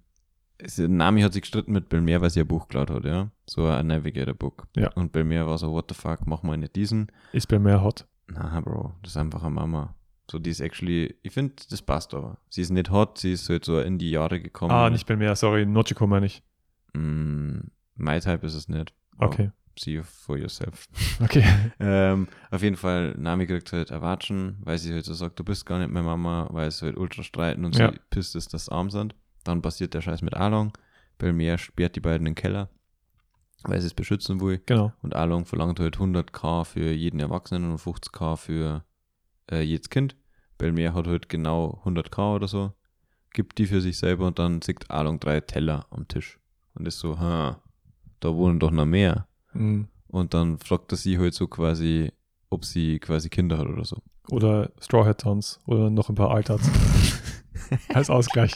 [0.77, 3.31] Nami hat sich gestritten mit Belmer, weil sie ein Buch geklaut hat, ja.
[3.45, 4.67] So ein Navigator-Book.
[4.75, 4.91] Ja.
[4.93, 7.11] Und Belmer war so, what the fuck, mach mal nicht diesen.
[7.31, 8.05] ist bei mehr hot.
[8.27, 9.95] Na, Bro, das ist einfach eine Mama.
[10.31, 12.37] So, die ist actually, ich finde, das passt aber.
[12.49, 14.71] Sie ist nicht hot, sie ist halt so in die Jahre gekommen.
[14.71, 16.43] Ah, nicht bei mehr, sorry, Nochiko meine ich.
[16.93, 17.59] Mm,
[17.95, 18.93] my Type ist es nicht.
[19.17, 19.51] Okay.
[19.77, 20.87] See you for yourself.
[21.21, 21.43] Okay.
[21.79, 25.65] ähm, auf jeden Fall, Nami kriegt halt Erwatschen, weil sie halt so sagt, du bist
[25.65, 27.91] gar nicht mehr Mama, weil sie halt ultra streiten und Ja.
[27.91, 29.15] sie pisst ist, dass sie arm sind.
[29.43, 30.71] Dann passiert der Scheiß mit Along.
[31.17, 32.69] Belmer sperrt die beiden in den Keller,
[33.63, 34.61] weil sie es beschützen will.
[34.65, 34.93] Genau.
[35.01, 38.83] Und Along verlangt halt 100k für jeden Erwachsenen und 50k für
[39.51, 40.15] äh, jedes Kind.
[40.57, 42.73] Belmer hat halt genau 100k oder so,
[43.33, 46.39] gibt die für sich selber und dann sieht Along drei Teller am Tisch.
[46.75, 47.61] Und ist so, ha,
[48.19, 49.27] da wohnen doch noch mehr.
[49.53, 49.87] Mhm.
[50.07, 52.11] Und dann fragt er sie halt so quasi,
[52.49, 53.97] ob sie quasi Kinder hat oder so.
[54.29, 56.69] Oder Straw Hat Tons oder noch ein paar Altats.
[57.93, 58.53] Als Ausgleich.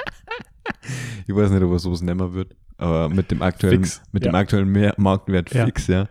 [1.28, 4.32] Ich weiß nicht, ob er sowas nehmen wird, aber mit dem aktuellen, Fix, mit ja.
[4.32, 5.66] dem aktuellen Mehr Marktwert Ja.
[5.66, 6.08] fix, ja.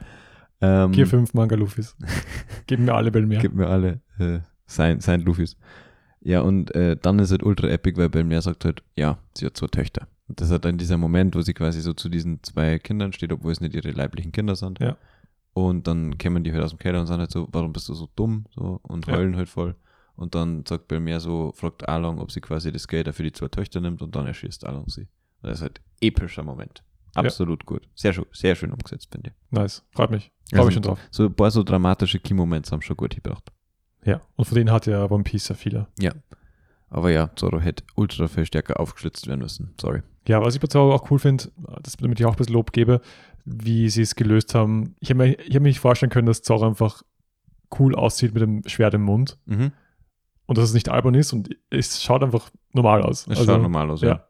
[0.60, 1.96] Ähm, Gear 5 Manga Luffys.
[2.66, 3.40] Geben mir alle Bell mehr.
[3.40, 5.56] Gib mir alle äh, sein, sein Luffys.
[6.20, 9.56] Ja, und äh, dann ist es ultra epic, weil Belmer sagt halt, ja, sie hat
[9.56, 10.08] zwei Töchter.
[10.28, 13.32] Und das hat dann dieser Moment, wo sie quasi so zu diesen zwei Kindern steht,
[13.32, 14.80] obwohl es nicht ihre leiblichen Kinder sind.
[14.80, 14.96] Ja.
[15.52, 17.94] Und dann kämen die halt aus dem Keller und sagen halt so, warum bist du
[17.94, 18.44] so dumm?
[18.54, 19.14] So, und Ja.
[19.14, 19.76] heulen halt voll.
[20.16, 23.48] Und dann sagt Belmer so, fragt Along, ob sie quasi das Geld für die zwei
[23.48, 25.02] Töchter nimmt und dann erschießt Along sie.
[25.02, 26.82] Und das ist halt epischer Moment.
[27.14, 27.88] Absolut gut.
[27.94, 29.36] Sehr schön, sehr schön umgesetzt, finde ich.
[29.50, 29.82] Nice.
[29.92, 30.30] Freut mich.
[30.50, 30.98] Freue Also- mich schon drauf.
[31.10, 33.50] So ein paar so dramatische Key-Moments haben schon gut gebracht.
[34.04, 34.20] Ja.
[34.36, 35.86] Und von denen hat ja One Piece sehr viele.
[35.98, 36.12] Ja.
[36.90, 39.74] Aber ja, Zoro hätte ultra viel stärker aufgeschlitzt werden müssen.
[39.80, 40.02] Sorry.
[40.28, 41.50] Ja, was ich bei Zauber auch cool finde,
[42.00, 43.00] damit ich auch ein bisschen Lob gebe,
[43.44, 44.96] wie sie es gelöst haben.
[45.00, 47.02] Ich habe mir, ich hab mir nicht vorstellen können, dass Zorro einfach
[47.78, 49.72] cool aussieht mit dem Schwert im Mund Mhm.
[50.46, 53.22] und dass es nicht albern ist und es schaut einfach normal aus.
[53.28, 54.08] Es Also, schaut normal aus, ja.
[54.08, 54.24] ja.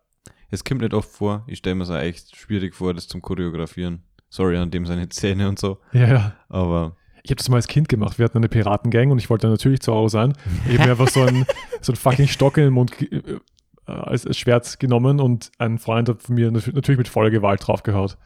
[0.51, 1.45] Es kommt nicht oft vor.
[1.49, 4.03] Ich stelle mir es auch echt schwierig vor, das zum Choreografieren.
[4.29, 5.79] Sorry an dem seine Zähne und so.
[5.93, 6.37] Ja, ja.
[6.49, 8.19] Aber Ich habe das mal als Kind gemacht.
[8.19, 10.35] Wir hatten eine Piratengang und ich wollte natürlich Zorro sein.
[10.69, 11.47] Ich habe mir einfach so einen,
[11.81, 13.41] so einen fucking Stock in den Mund ge-
[13.87, 17.31] äh, als, als Schwert genommen und ein Freund hat von mir nat- natürlich mit voller
[17.31, 18.17] Gewalt draufgehaut.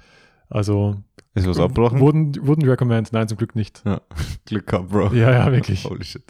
[0.48, 0.96] Also
[1.34, 2.00] ist was abgebrochen?
[2.00, 3.82] wurden, wurden recommend, nein, zum Glück nicht.
[3.84, 4.00] Ja.
[4.46, 5.12] Glück gehabt, Bro.
[5.14, 5.84] Ja, ja, wirklich.
[5.84, 6.24] Holy shit.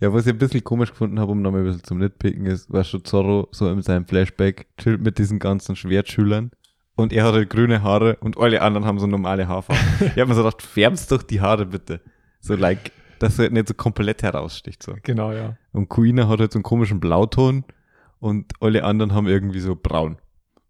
[0.00, 2.72] Ja, was ich ein bisschen komisch gefunden habe, um nochmal ein bisschen zum Nitpicken, ist,
[2.72, 6.50] war schon Zorro so in seinem Flashback chillt mit diesen ganzen Schwertschülern
[6.94, 9.84] und er hat halt grüne Haare und alle anderen haben so normale Haarfarben.
[10.00, 12.00] ich habe mir so gedacht, färbst doch die Haare bitte.
[12.40, 14.82] So like, dass er nicht so komplett heraussticht.
[14.82, 14.94] So.
[15.02, 15.56] Genau, ja.
[15.72, 17.64] Und Kuina hat halt so einen komischen Blauton
[18.20, 20.18] und alle anderen haben irgendwie so braun.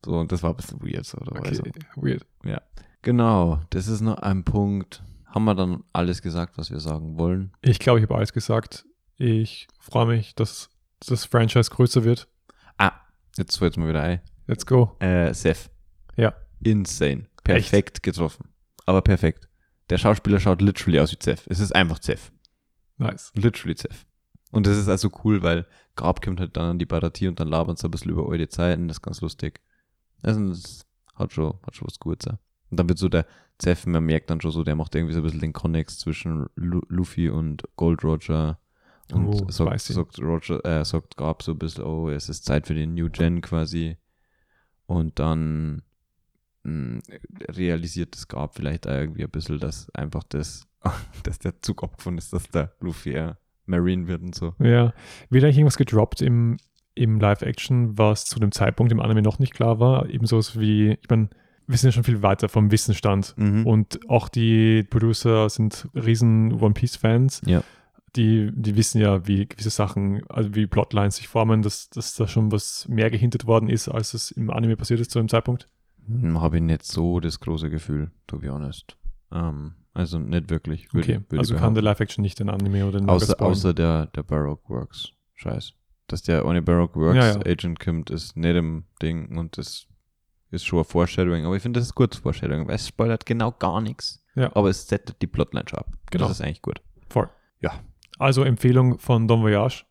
[0.04, 1.04] So, und das war ein bisschen weird.
[1.06, 1.62] So, oder Okay, also.
[1.96, 2.24] weird.
[3.02, 5.02] Genau, das ist noch ein Punkt.
[5.26, 7.52] Haben wir dann alles gesagt, was wir sagen wollen?
[7.62, 8.86] Ich glaube, ich habe alles gesagt.
[9.16, 10.70] Ich freue mich, dass
[11.06, 12.28] das Franchise größer wird.
[12.76, 12.92] Ah,
[13.36, 14.20] jetzt fällt mir wieder ein.
[14.46, 14.96] Let's go.
[15.00, 15.70] Äh, Seth.
[16.16, 16.34] Ja.
[16.60, 17.26] Insane.
[17.44, 18.48] Perfekt getroffen.
[18.86, 19.48] Aber perfekt.
[19.90, 21.46] Der Schauspieler schaut literally aus wie Seth.
[21.48, 22.32] Es ist einfach Seth.
[22.96, 23.32] Nice.
[23.34, 24.06] Literally Seth.
[24.50, 25.66] Und das ist also cool, weil
[25.98, 28.48] Grab kommt halt dann an die Baratie und dann labern sie ein bisschen über alte
[28.48, 28.88] Zeiten.
[28.88, 29.60] Das ist ganz lustig.
[30.22, 32.26] Also das hat schon, hat schon was Gutes.
[32.26, 32.38] ja.
[32.70, 33.26] Und dann wird so der
[33.60, 36.46] Seth, man merkt dann schon so, der macht irgendwie so ein bisschen den Connex zwischen
[36.54, 38.58] Lu Luffy und Gold Roger.
[39.12, 42.66] Und Oh, sagt, sagt Roger, äh, sagt Grab so ein bisschen, oh, es ist Zeit
[42.66, 43.96] für den New Gen quasi.
[44.86, 45.82] Und dann
[46.62, 47.00] mh,
[47.50, 50.68] realisiert das Grab vielleicht irgendwie ein bisschen, dass einfach das,
[51.24, 53.36] dass der Zug abgefunden ist, dass der Luffy ja
[53.68, 54.54] Marine wird und so.
[54.58, 54.92] Ja.
[55.30, 56.56] Wird eigentlich irgendwas gedroppt im,
[56.94, 60.08] im Live-Action, was zu dem Zeitpunkt im Anime noch nicht klar war?
[60.08, 61.28] Ebenso wie, ich meine,
[61.66, 63.34] wir sind ja schon viel weiter vom Wissensstand.
[63.36, 63.66] Mhm.
[63.66, 67.42] Und auch die Producer sind riesen One Piece-Fans.
[67.46, 67.62] Ja.
[68.16, 72.26] Die, die wissen ja, wie gewisse Sachen, also wie Plotlines sich formen, dass, dass da
[72.26, 75.68] schon was mehr gehintet worden ist, als es im Anime passiert ist zu dem Zeitpunkt.
[76.34, 78.96] Habe ich nicht so das große Gefühl, to be honest.
[79.30, 80.92] Ähm, also nicht wirklich.
[80.94, 81.82] würd Okay, ich- würd also kann der.
[81.82, 85.10] Live-Action nicht den Anime oder den Manga außer, außer der, der Baroque Works.
[85.34, 85.72] Scheiß.
[86.06, 87.40] Dass der ohne Baroque Works Ja, ja.
[87.46, 89.86] Agent kommt, ist nicht im Ding und das
[90.50, 91.44] ist schon ein Foreshadowing.
[91.44, 94.24] Aber ich finde, das ist gut Foreshadowing, weil es spoilert genau gar nichts.
[94.34, 94.50] Ja.
[94.56, 95.92] Aber es settet die Plotline schon ab.
[96.10, 96.26] Genau.
[96.28, 96.80] Das ist eigentlich gut.
[97.10, 97.28] Voll.
[97.60, 97.72] Ja.
[98.18, 99.84] Also Empfehlung von Don Voyage.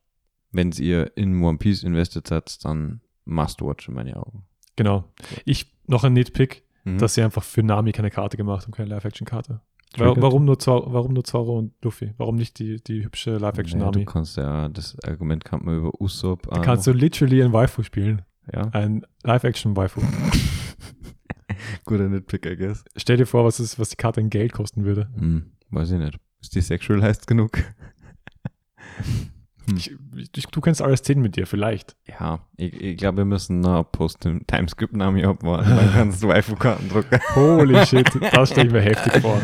[0.51, 4.45] Wenn ihr in One Piece investiert seid, dann must watch in meine Augen.
[4.75, 5.03] Genau.
[5.45, 6.97] Ich noch ein Nitpick, Mhm.
[6.97, 9.61] dass sie einfach für Nami keine Karte gemacht haben, keine Live-Action-Karte.
[9.97, 10.17] Triggered.
[10.17, 12.13] Wa- Warum nur, Zoro, warum nur Zoro und Luffy?
[12.17, 15.91] Warum nicht die, die hübsche Live-Action Naja, du kannst ja, das Argument kann man über
[16.01, 18.21] Usopp Da kannst du literally ein Waifu spielen.
[18.53, 18.63] ja.
[18.71, 20.01] Ein Live-Action-Waifu.
[21.85, 22.83] Guter Nitpick, I guess.
[22.95, 25.09] Stell dir vor, was, ist, was die Karte in Geld kosten würde.
[25.17, 26.19] Hm, weiß ich nicht.
[26.41, 27.57] Ist die sexualized genug?
[27.57, 27.65] Hm.
[29.75, 31.97] Ich, ich, du kennst alle Szenen mit dir, vielleicht.
[32.07, 35.69] Ja, ich, ich glaube, wir müssen noch Post im Timescript-Nami abwarten.
[35.75, 37.19] Dann kannst du Waifu-Karten drucken.
[37.35, 39.41] Holy shit, das stelle ich mir heftig vor.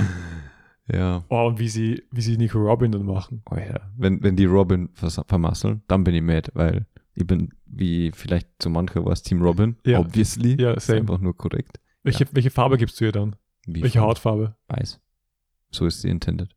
[0.88, 1.24] Ja.
[1.30, 3.42] Oh, und wie sie, wie sie Nico Robin dann machen.
[3.50, 3.80] Oh ja.
[3.96, 8.70] Wenn, wenn die Robin vermasseln, dann bin ich mad, weil ich bin, wie vielleicht zu
[8.70, 9.78] mancher war es Team Robin.
[9.86, 10.00] Ja.
[10.00, 10.60] Obviously.
[10.62, 11.00] Ja, Ist same.
[11.02, 11.80] einfach nur korrekt.
[12.04, 13.36] Welche, welche Farbe gibst du ihr dann?
[13.66, 14.56] Wie Welche von Hautfarbe?
[14.68, 15.00] Weiß.
[15.72, 16.54] So ist sie intended.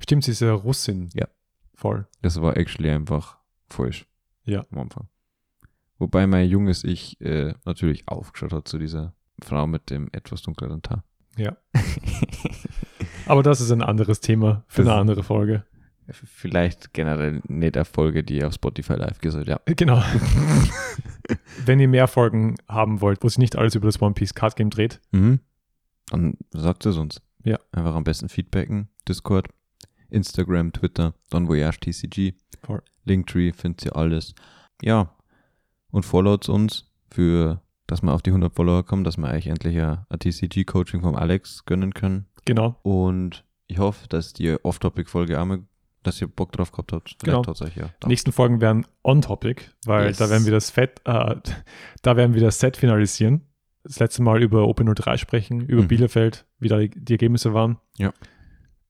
[0.00, 1.10] Stimmt, sie ist ja Russin.
[1.14, 1.26] Ja.
[1.74, 2.06] Voll.
[2.22, 4.06] Das war actually einfach falsch.
[4.44, 4.64] Ja.
[4.70, 5.08] Am Anfang.
[5.98, 10.80] Wobei mein junges Ich äh, natürlich aufgeschaut hat zu dieser Frau mit dem etwas dunkleren
[10.88, 11.04] Haar.
[11.36, 11.56] Ja.
[13.26, 15.64] Aber das ist ein anderes Thema für Das- eine andere Folge.
[16.10, 19.58] Vielleicht generell nicht eine Folge, die auf Spotify live gesagt, ja.
[19.64, 20.02] Genau.
[21.64, 24.56] Wenn ihr mehr Folgen haben wollt, wo sich nicht alles über das One Piece Card
[24.56, 25.40] Game dreht, Mhm.
[26.10, 27.22] Dann sagt es uns.
[27.44, 27.58] Ja.
[27.72, 28.88] Einfach am besten feedbacken.
[29.08, 29.48] Discord,
[30.10, 32.82] Instagram, Twitter, Don Voyage TCG, Voll.
[33.04, 34.34] Linktree, findet ihr alles.
[34.82, 35.14] Ja.
[35.90, 39.78] Und followt uns für, dass wir auf die 100 Follower kommen, dass wir euch endlich
[39.80, 42.26] ein, ein TCG-Coaching vom Alex gönnen können.
[42.44, 42.76] genau.
[42.82, 45.60] Und ich hoffe, dass die Off-Topic-Folge einmal,
[46.02, 47.16] dass ihr Bock drauf gehabt habt.
[47.24, 47.42] Genau.
[47.42, 47.88] Vielleicht euch ja.
[48.02, 50.18] Die nächsten Folgen werden on-topic, weil Yes.
[50.18, 51.36] da werden wir das Fett, äh,
[52.02, 53.42] da werden wir das Set finalisieren.
[53.84, 55.88] Das letzte Mal über OP03 sprechen, über Mhm.
[55.88, 57.78] Bielefeld, wie da die, die Ergebnisse waren.
[57.98, 58.12] Ja.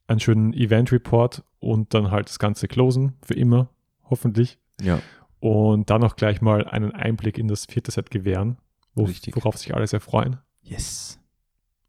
[0.06, 3.70] Einen schönen Event-Report und dann halt das Ganze closen, für immer,
[4.10, 4.58] hoffentlich.
[4.82, 5.00] Ja.
[5.40, 8.58] Und dann noch gleich mal einen Einblick in das vierte Set gewähren,
[8.94, 9.34] wo, Richtig.
[9.36, 10.38] worauf sich alle sehr freuen.
[10.62, 11.20] Yes.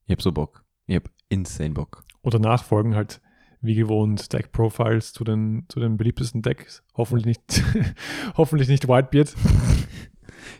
[0.05, 0.63] Ich hab so Bock.
[0.87, 2.03] Ich hab insane Bock.
[2.21, 3.21] Und danach folgen halt
[3.61, 6.83] wie gewohnt Deck-Profiles zu den, zu den beliebtesten Decks.
[6.95, 7.63] Hoffentlich nicht,
[8.37, 9.35] hoffentlich nicht Whitebeard.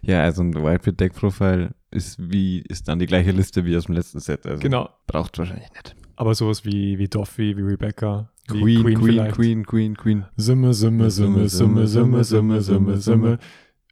[0.02, 3.86] Ja, also ein Whitebeard Deck Profile ist wie, ist dann die gleiche Liste wie aus
[3.86, 4.46] dem letzten Set.
[4.46, 4.89] Also Genau.
[5.08, 5.96] Braucht wahrscheinlich nicht.
[6.16, 9.36] Aber sowas wie, wie Doffy, wie Rebecca, wie Queen, Queen, Queen, vielleicht.
[9.36, 10.26] Queen, Queen, Queen.
[10.38, 13.39] Summe, Summe, Summe, Summe, Summe, Summe, Summe, Summe.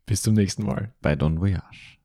[0.05, 0.93] Bis zum nächsten Mal.
[1.01, 1.97] Bei Don Voyage.